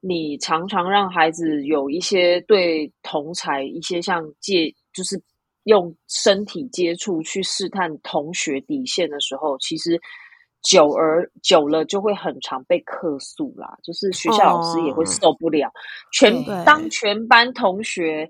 [0.00, 5.20] 你常常让孩子有一些对同才一些像借，就是
[5.64, 10.00] 用身体接触去试探同学底线的时候，其实
[10.62, 13.76] 久而久了就会很常被客诉啦。
[13.82, 15.70] 就是学校老师也会受不了，
[16.12, 16.32] 全
[16.64, 18.28] 当全班同学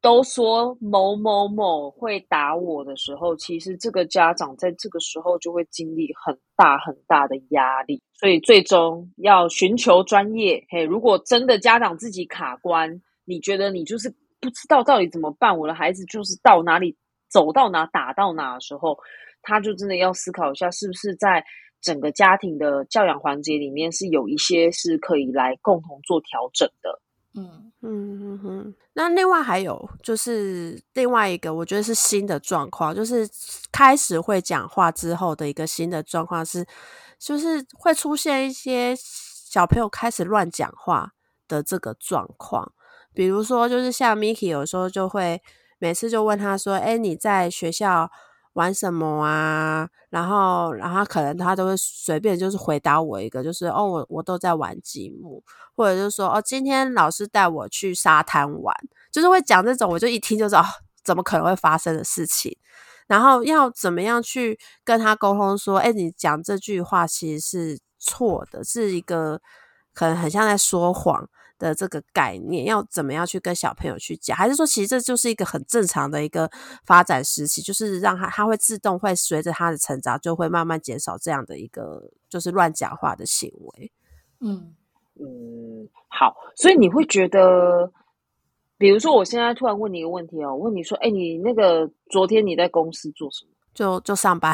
[0.00, 8.02] 都说某某某会打我的时候，其实这个家长在这个时候就会经历很大很大的压力。
[8.14, 10.64] 所以最终要寻求专业。
[10.70, 14.08] 嘿，如果真的家长自己卡关，你觉得你就是
[14.40, 15.58] 不知道到底怎么办？
[15.58, 16.96] 我的孩子就是到哪里
[17.28, 18.98] 走到哪打到哪的时候，
[19.42, 21.44] 他就真的要思考一下，是不是在
[21.80, 27.00] 整个家庭的教养环节里面是有一些是可以来共同做调整的。
[27.34, 28.74] 嗯嗯嗯嗯。
[28.94, 33.28] 那另外还有就是另外一个，我觉得是新的状况，就是
[33.70, 36.66] 开始会讲话之后的一个新的状况是。
[37.20, 41.14] 就是会出现一些小朋友开始乱讲话
[41.48, 42.72] 的这个状况，
[43.12, 45.42] 比如说，就是像 Miki 有时候就会
[45.80, 48.08] 每次就问他说：“哎，你在学校
[48.58, 55.42] 玩什么啊？”然后，然后可能他都会随便就是回答我一个，就是“哦，我我都在玩积木”，
[55.76, 58.74] 或者就是说“哦，今天老师带我去沙滩玩”，
[59.12, 60.64] 就是会讲这种，我就一听就知道
[61.04, 62.56] 怎么可能会发生的事情。
[63.06, 65.56] 然后要怎么样去跟他沟通？
[65.56, 69.40] 说，哎，你讲这句话其实是错的，是一个
[69.94, 71.28] 可能很像在说谎
[71.58, 72.64] 的这个概念。
[72.64, 74.36] 要怎么样去跟小朋友去讲？
[74.36, 76.50] 还是说，其实这就是一个很正常的一个
[76.84, 83.92] 发展时期，就是让他他会自动会随着他的成长，就会慢慢减少这样的一个就是乱讲话的行为。
[84.40, 84.74] 嗯
[85.20, 87.92] 嗯，好，所以你会觉得，
[88.76, 93.50] 比如说我现在突然问你一个问题哦，问你说，哎，你那个昨天你在公司做什么？
[93.74, 94.52] 就就上班。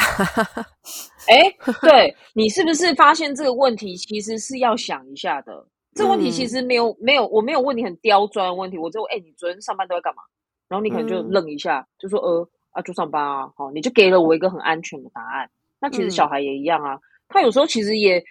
[1.28, 5.66] 哎， 对你是不是发现这个问题其实是要想一下的？
[5.94, 10.22] 这问题其实没有没有，我没有问你很刁钻的问题，我就哎，你昨天上班都在干嘛？
[10.68, 15.48] 然后你可能就愣一下，就说呃啊，就上班啊，好，你就给了我一个很安全的答案。
[15.80, 16.98] 那其实小孩也一样啊，
[17.28, 18.22] 他有时候其实也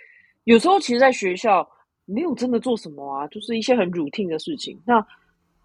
[0.44, 1.68] 有时候其实在学校。
[2.06, 4.78] 没有真的做什么啊，就是一些很 routine 的事情。
[4.86, 5.02] 那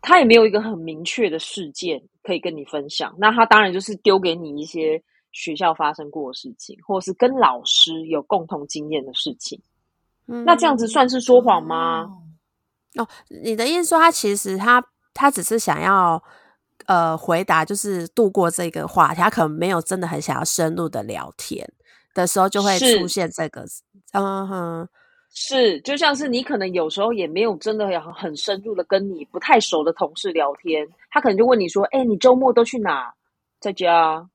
[0.00, 3.12] 他也没有一个很明确的事件可以跟你分享。
[3.18, 5.02] 那他当然就是丢给你一些
[5.32, 9.60] 学校发生过的事情，或者是跟老师有共同经验的事情。
[10.44, 12.06] 那这样子算是说谎吗？
[12.96, 13.08] 哦，
[13.42, 14.82] 你的意思说他其实他
[15.14, 16.22] 他只是想要
[16.86, 21.66] 呃回答，就是度过这个话题，他可能没有真的很想要深入的聊天
[22.14, 23.64] 的时候，就会出现这个
[24.12, 24.88] 嗯哼。
[25.30, 33.12] 是，就像是你可能有时候也没有真的要很深入的跟你不太熟的同事聊天，他可能就问你说：“哎，你周末都去哪？
[33.60, 34.26] 在家？”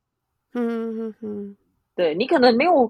[0.53, 1.57] 嗯嗯嗯，
[1.95, 2.89] 对你可能没有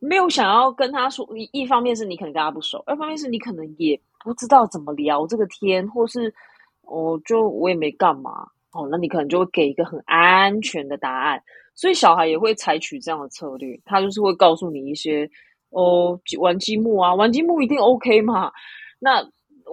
[0.00, 6.34] 没有想要跟他说，一一方面是你可能跟他不熟，二方面是你可能也不知道怎么聊这个天，或是
[6.82, 11.40] 哦，就我也没干嘛哦，那你可能就会给一个很安全的答案，
[11.74, 15.30] 所以小孩也会采取这样的策略，他就是会告诉你一些。
[15.72, 18.50] 哦，玩积木啊，玩积木一定 OK 嘛？
[18.98, 19.24] 那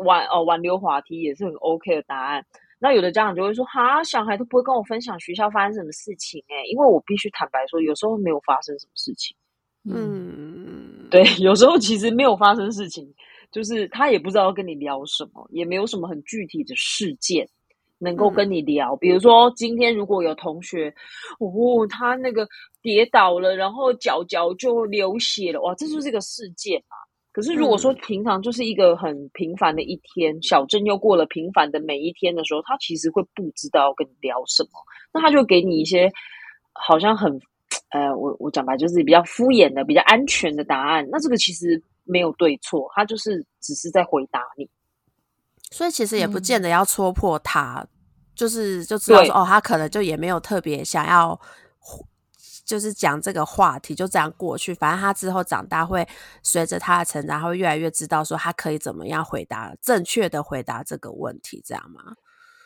[0.05, 2.45] 玩哦，玩溜滑梯也是很 OK 的答案。
[2.77, 9.35] 那有的家长就会说：“哈，小孩都不会跟我分享学校发生什么事情哎，因为我必须坦白说，有时候没有发生什么事情。”
[9.89, 13.07] 嗯，对，有时候其实没有发生事情，
[13.51, 17.47] 就是他也不知道跟你聊什么，也没有什么很具体的事件。
[17.99, 20.93] 能够跟你聊，比如说今天如果有同学，
[21.39, 22.47] 哦，他那个
[22.79, 26.95] 跌倒了，然后脚脚就流血了，哇，这就是个事件嘛。
[27.31, 34.69] 可是如果说平常就是一个很平凡的一天，小镇又过了平凡的每一天的时候，他其实会不知道跟你聊什么，
[35.11, 36.11] 那他就给你一些
[36.73, 37.41] 好像很，
[37.89, 41.07] 呃，我我讲白就是比较敷衍的、比较安全的答案。
[41.09, 44.69] 那这个其实没有对错，他就是只是在回答你。
[45.71, 47.85] 所以其实也不见得要戳破他，
[48.35, 51.39] 就是就知道说哦，他可能就也没有特别想要，
[52.65, 54.73] 就是讲这个话题，就这样过去。
[54.73, 56.07] 反正他之后长大会
[56.43, 62.15] 随着他的成长，他会越来越知道说他可以怎么样回答正确的回答这个问题，这样吗？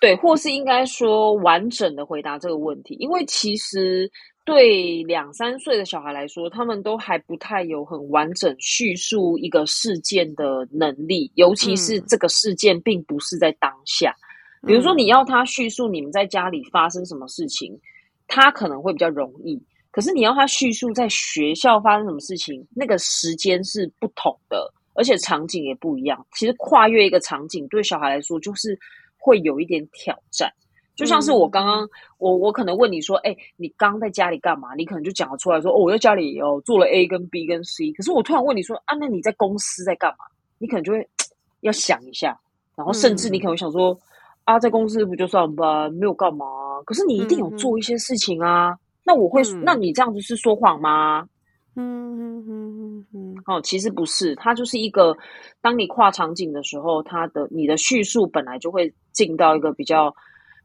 [0.02, 4.12] 对，或是应该说完整的回答这个问题，因为其实。
[4.44, 14.16] 对两三岁的小孩来说，他们都还不太有很完整叙述一个事件的能力，尤其是这个事件并不是在当下。
[14.66, 17.80] 比如说，你要他叙述你们在家里发生什么事情，
[18.28, 19.56] 他可能会比较容易；
[19.92, 26.26] 可是你要他叙述在学校发生什么事情，那个时间是不同的，而且场景也不一样。
[26.34, 28.78] 其实跨越一个场景，对小孩来说就是
[29.22, 30.52] 会有一点挑战。
[30.94, 31.88] 就像是我刚刚，
[32.18, 34.76] 我我可能问你说，哎，你刚在家里干嘛？
[34.76, 37.92] 你可能就讲得出来说，哦，我在家里哦做了 A 跟 B 跟 C。
[37.94, 40.26] 可是我突然问你说，啊，那你在公司在干嘛？
[40.58, 41.08] 你可能就会
[41.62, 42.38] 要想一下，
[42.76, 43.98] 然后甚至你可能想说，
[44.44, 46.46] 啊，在公司不就上班，没有干嘛？
[46.86, 48.76] 可是你一定有做一些事情啊。
[49.04, 51.28] 那我会，那你这样子是说谎吗？
[51.76, 55.18] 嗯嗯嗯嗯哦，其实不是，它就是一个，
[55.62, 60.16] 当你跨场景的时候，它的你的叙述本来就会进到一个比较。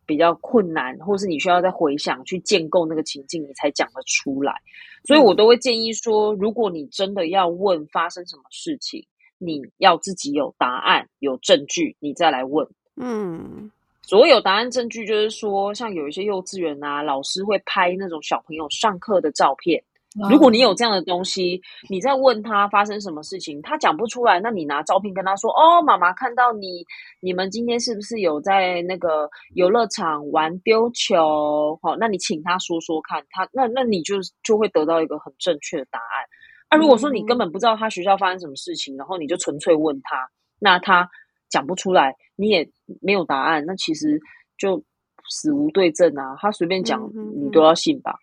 [0.09, 4.55] 比较困难，或是你需要再回想去建构那个情境，你才讲得出来。
[5.03, 9.05] 所以我都会建议说，如果你真的要问发生什么事情，
[9.39, 12.65] 你要自己有答案、有证据，你再来问。
[12.95, 13.69] 嗯，
[14.01, 19.83] 所有答案证据就是说，像有一些幼稚园啊，老师会拍那种小朋友上课的照片。
[20.31, 21.61] 如果你有这样的东西，
[21.91, 26.85] 你在问他发生什么事情，他讲不出来，那你拿照片跟他说：“哦，妈妈看到你，
[27.21, 31.79] 你们今天是不是有在那个游乐场玩丢球？
[31.83, 36.25] 好，那你请他说说看，他那那你就就会得到一个很正确的答案。
[36.71, 40.17] 那如果说你根本不知道他学校发生什么事情，然后你就纯粹问他，
[40.59, 41.09] 那他
[41.51, 42.69] 讲不出来，你也
[43.03, 44.19] 没有答案，那其实
[44.59, 44.83] 就
[45.29, 48.15] 死无对证啊，他随便讲你都要信吧。”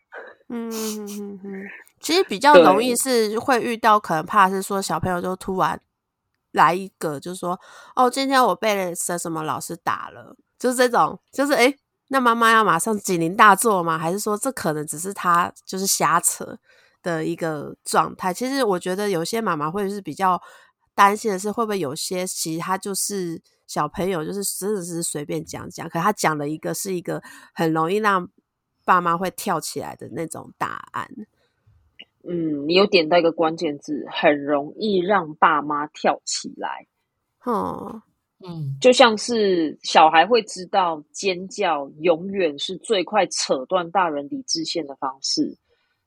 [0.50, 1.64] 嗯嗯嗯嗯，
[2.00, 5.80] 其实比较容易是会遇到，可能怕是说小朋友就突然
[6.52, 7.60] 来一个，就是说
[7.96, 11.74] 哦，今天我被什什么老师打了，就是这种，就是哎，
[12.10, 13.98] 那妈妈要马上警铃大作吗？
[13.98, 16.58] 还是说这可能只是他就是瞎扯
[17.02, 18.34] 的一个状态？
[18.34, 20.40] 其实我觉得有些妈妈会是比较
[20.94, 27.24] 担心的是，会不会有些其实他就是小朋友，就是真的是随便讲讲，可他讲的一个是一个
[27.56, 28.30] 很容易让。
[28.86, 31.10] 爸妈会跳起来的那种答案，
[32.28, 36.88] 嗯，你有点到一个关键字，很容易让爸妈跳起来。
[37.44, 38.02] 哦，
[38.46, 45.58] 嗯，就像是小孩会知道尖叫永远是最快扯断大人理智线的方式，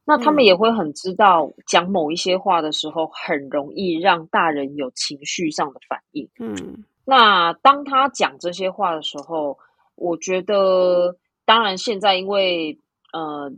[0.04, 0.46] 那他们嗯。
[0.46, 6.28] 也会很知道讲某一些话的时候，很容易让大人有情绪上的反应。
[6.38, 6.84] 嗯。
[7.04, 9.56] 那当他讲这些话的时候，
[9.94, 11.16] 我觉得，
[11.46, 12.78] 当然现在因为
[13.14, 13.50] 呃，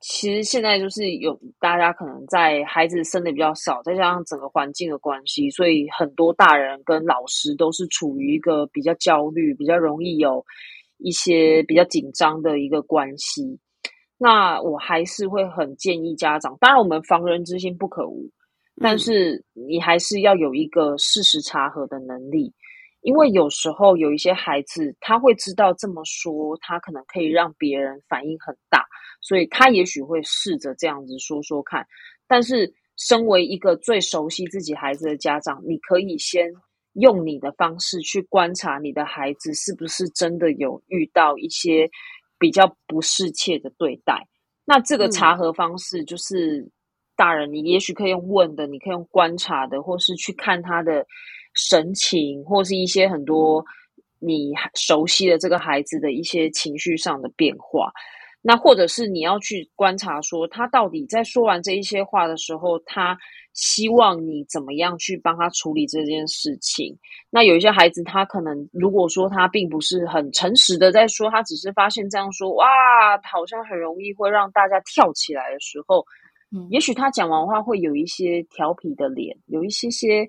[0.00, 10.46] 其实现在就是有大家可能在孩子生的比较少，再加上整个环境的关系，所以很多大人跟老师都是处于一个比较焦虑、比较容易有
[10.98, 13.58] 一些比较紧张的一个关系。
[14.16, 18.30] 那我还是会很建议家长，当然我们防人之心不可无，
[18.80, 22.54] 但嗯是你还是要有一个事实查核的能力，
[23.02, 28.84] 因为有时候有一些孩子他会知道这么说，他可能可以让别人反应很大，
[29.20, 31.86] 所以他也许会试着这样子说说看。
[32.26, 36.46] 但是，身为一个最熟悉自己孩子的家长，你可以先
[36.92, 41.90] 用你的方式去观察你的孩子是不是真的有遇到一些
[42.38, 44.28] 比较不适切的对待。
[44.64, 46.70] 那这个嗯查核方式就是
[47.16, 51.04] 大人，你也许可以用问的，你可以用观察的，或是去看他的
[51.54, 53.64] 神情，或是一些很多
[54.18, 57.92] 你熟悉的这个孩子的一些情绪上的变化。
[58.44, 63.16] 那或者是你要去观察说，他到底在说完这一些话的时候，他
[63.52, 66.98] 希望你怎么样去帮他处理这件事情。
[67.30, 72.66] 那有一些孩子，他可能如果说他并不是很诚实的在说，他只是发现这样说，哇，
[73.22, 76.04] 好像很容易会让大家跳起来的时候，
[76.50, 80.28] 嗯也许他讲完话会有一些调皮的脸，有一些些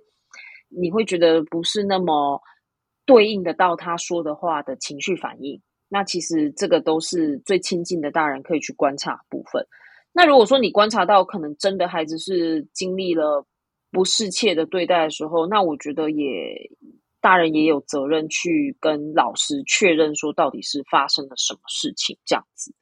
[0.78, 2.42] 你会觉得不是那么
[3.06, 5.62] 对应得到他说的话的情绪反应。
[5.90, 9.66] 那其实这个都是最亲近的大人可以去观察部分。
[10.12, 13.46] 那如果说你观察到可能真的孩子是经历了
[13.92, 16.26] 不适切的对待的时候，那我觉得也
[17.22, 22.74] 大人也有责任去跟老师确认说到底是发生了什么事情，这样子。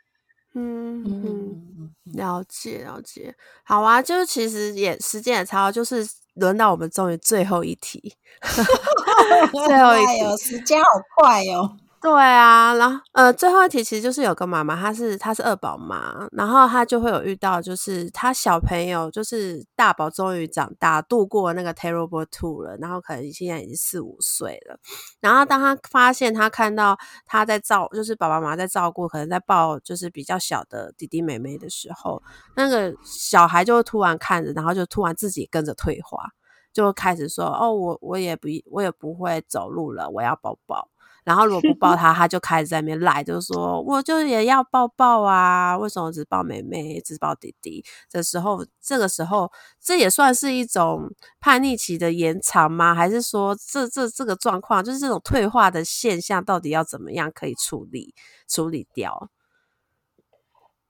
[0.53, 3.33] 嗯嗯，了解了解。
[3.63, 6.05] 好啊，就是其实也时间也差不多，就是
[6.35, 8.15] 轮到我们终于最后一题。
[9.67, 10.87] 最后一题哎呦，时间好
[11.17, 11.77] 快哦。
[12.01, 24.79] 对啊，然后呃，最后一题其实就是有个妈妈，她是她是二宝妈，然后她就会有遇到，就是她小朋友就是大宝终于长大，度过那个 terrible two 了，然后可能现在已经四五岁了，
[25.19, 26.97] 然后当她发现她看到
[27.27, 32.19] 她在照，就是爸爸妈妈在照顾，可能在抱就是比较小的弟弟妹妹的时候，
[32.55, 36.31] 那个小孩就会突然看着，然后就突然自己跟着退化，
[36.73, 40.87] 就开始说哦，我我也不我也不会走路了，我要抱抱。
[41.23, 47.83] 然后如果不抱 他，他就开始在那边赖，就是说我就也要抱抱啊，为什么只抱妹妹，只抱弟弟？
[48.09, 52.95] 这时候，这个时候，这也算是一种叛逆期的延长吗？
[52.95, 58.13] 还是说这这这个状况，就是这种退化的现象，到底要怎么样可以处理
[58.47, 59.29] 处理掉？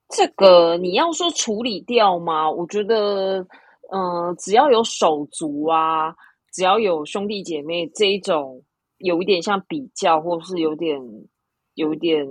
[0.08, 2.50] 这个你要说处理掉吗？
[2.50, 3.46] 我觉得，
[3.92, 6.14] 嗯、只要有手足啊，
[6.52, 8.62] 只要有兄弟姐妹这一种，
[9.02, 11.00] 有一点像比较，或是有点
[11.74, 12.26] 有一点，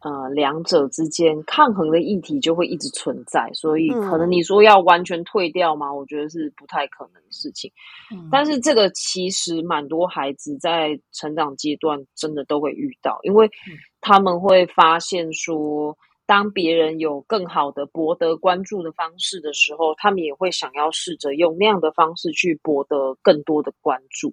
[0.00, 3.50] 呃，两者之间抗衡的议题就会一直存在。
[3.52, 5.92] 所以，可能嗯你说要完全退掉吗？
[5.92, 7.70] 我觉得是不太可能的事情。
[8.12, 13.50] 嗯但是这个其实蛮多孩子在成长阶段真的都会遇到，因为
[14.00, 15.96] 他们会发现说，
[16.26, 24.32] 当别人有更好的博得关注的方式的时候，他们也会想要试着用那样的方式去博得更多的关注。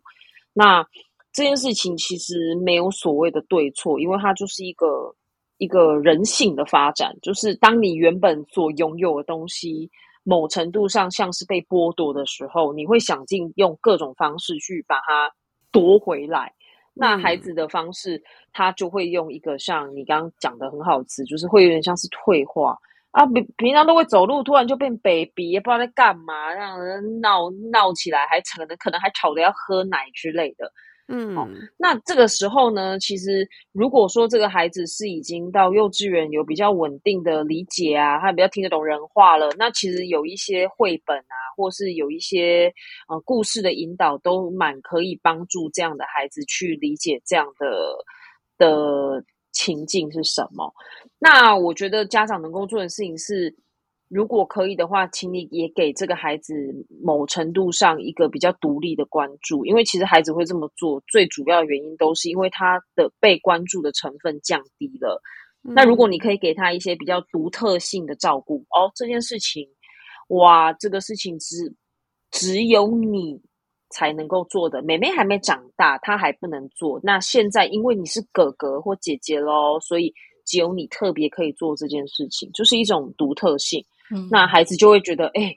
[0.54, 0.86] 那
[1.34, 5.16] 这件事情其实没有所谓的对错，因为它就是一个
[5.58, 9.90] 一个人性的发展，就是当你原本所拥有的东西。
[10.24, 15.32] 某程度上像是被剥夺的时候，你会想尽用各种方式去把它
[15.72, 16.54] 夺回来。
[16.94, 18.22] 那孩子的方式，
[18.54, 22.78] 他就会用一个像你刚刚讲的很好的词，就是会有点像是退化
[23.10, 30.72] 啊，平平常都会走路，突然就变 baby，也不知道在干嘛，让人闹闹起来，还可能可能还吵着要喝奶之类的。
[31.14, 31.36] 嗯，
[31.78, 42.74] 那这个时候呢，其实如果说这个孩子是已经到幼稚园有比较稳定的理解啊，他比较听得懂人话了，那其实有一些绘本啊，或是有一些
[43.10, 47.68] 呃故事的引导，都蛮可以帮助这样的孩子去理解这样的
[48.58, 50.74] 的情境是什么。
[51.20, 53.54] 那我觉得家长能够做的事情是。
[54.14, 56.54] 如果可以的话，请你也给这个孩子
[57.02, 65.22] 某程度上一个比较独立的关注，因为其实孩子会这么做，最主要的原因都是因为他的被关注的成分降低了。
[65.62, 69.66] 那如果你可以给他一些比较独特性的照顾，哦，这件事情，
[70.28, 71.74] 哇，这个事情只
[72.32, 73.40] 只有你
[73.92, 74.82] 才能够做的。
[74.82, 77.00] 妹妹还没长大，她还不能做。
[77.02, 80.14] 那现在因为你是哥哥或姐姐喽，所以
[80.46, 83.86] 只有你特别可以做这件事情，就是一种独特性。
[84.14, 85.56] 嗯那孩子就会觉得，哎、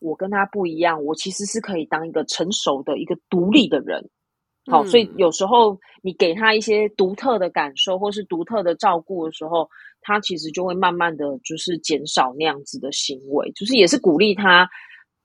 [0.00, 4.08] 我跟他不一样，我其实是可以当一个成熟的一个独立的人。
[4.70, 9.68] 好，所以嗯有时候你给他一些独特的感受，或是独特的照顾的时候，
[10.02, 14.68] 他其实就会慢慢的就是减少那样子的行为，就是也是鼓励他，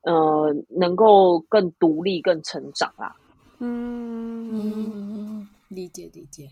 [0.04, 3.14] 呃，能够更独立、更成长啦。
[3.60, 6.48] 嗯嗯，理解理解。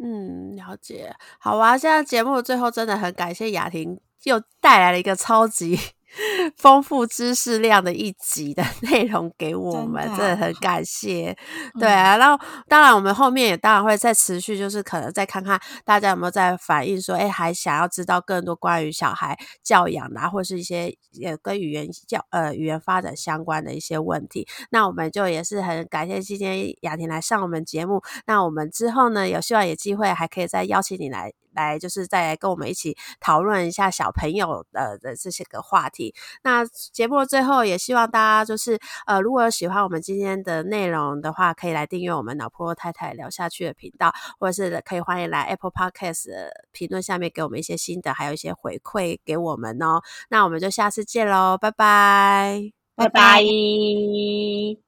[0.00, 1.12] 嗯，了解。
[1.40, 5.78] 好啊，现在节目最后真的很感谢雅婷，又带来了一个超级
[6.56, 11.36] 丰富知识量的一集的内容给我们，真的真的很感谢。
[11.74, 24.48] 嗯对啊，然后当然我们后面也当然会再持续，就是可能再看看大家有没有在反映说，哎，还想要知道更多关于小孩教养啊，或是一些也跟语言教呃语言发展相关的一些问题。
[24.70, 28.02] 那我们就也是很感谢今天雅婷来上我们节目。
[28.26, 31.32] 那我们之后呢，有希望有机会还可以再邀请你来。
[31.52, 36.14] 来，就是再来跟我们一起讨论一下小朋友的的这些个话题。
[36.42, 46.28] 那节目最后，也希望大家就是呃，如果有喜欢我们今天的内容的话，可以来订阅我们脑婆太太聊下去的频道，或者是可以欢迎来 Apple Podcast
[46.72, 50.00] 评论下面给我们一些心得，还有一些回馈给我们哦。
[50.28, 51.70] 那我们就下次见喽，拜。
[51.70, 53.40] 拜拜拜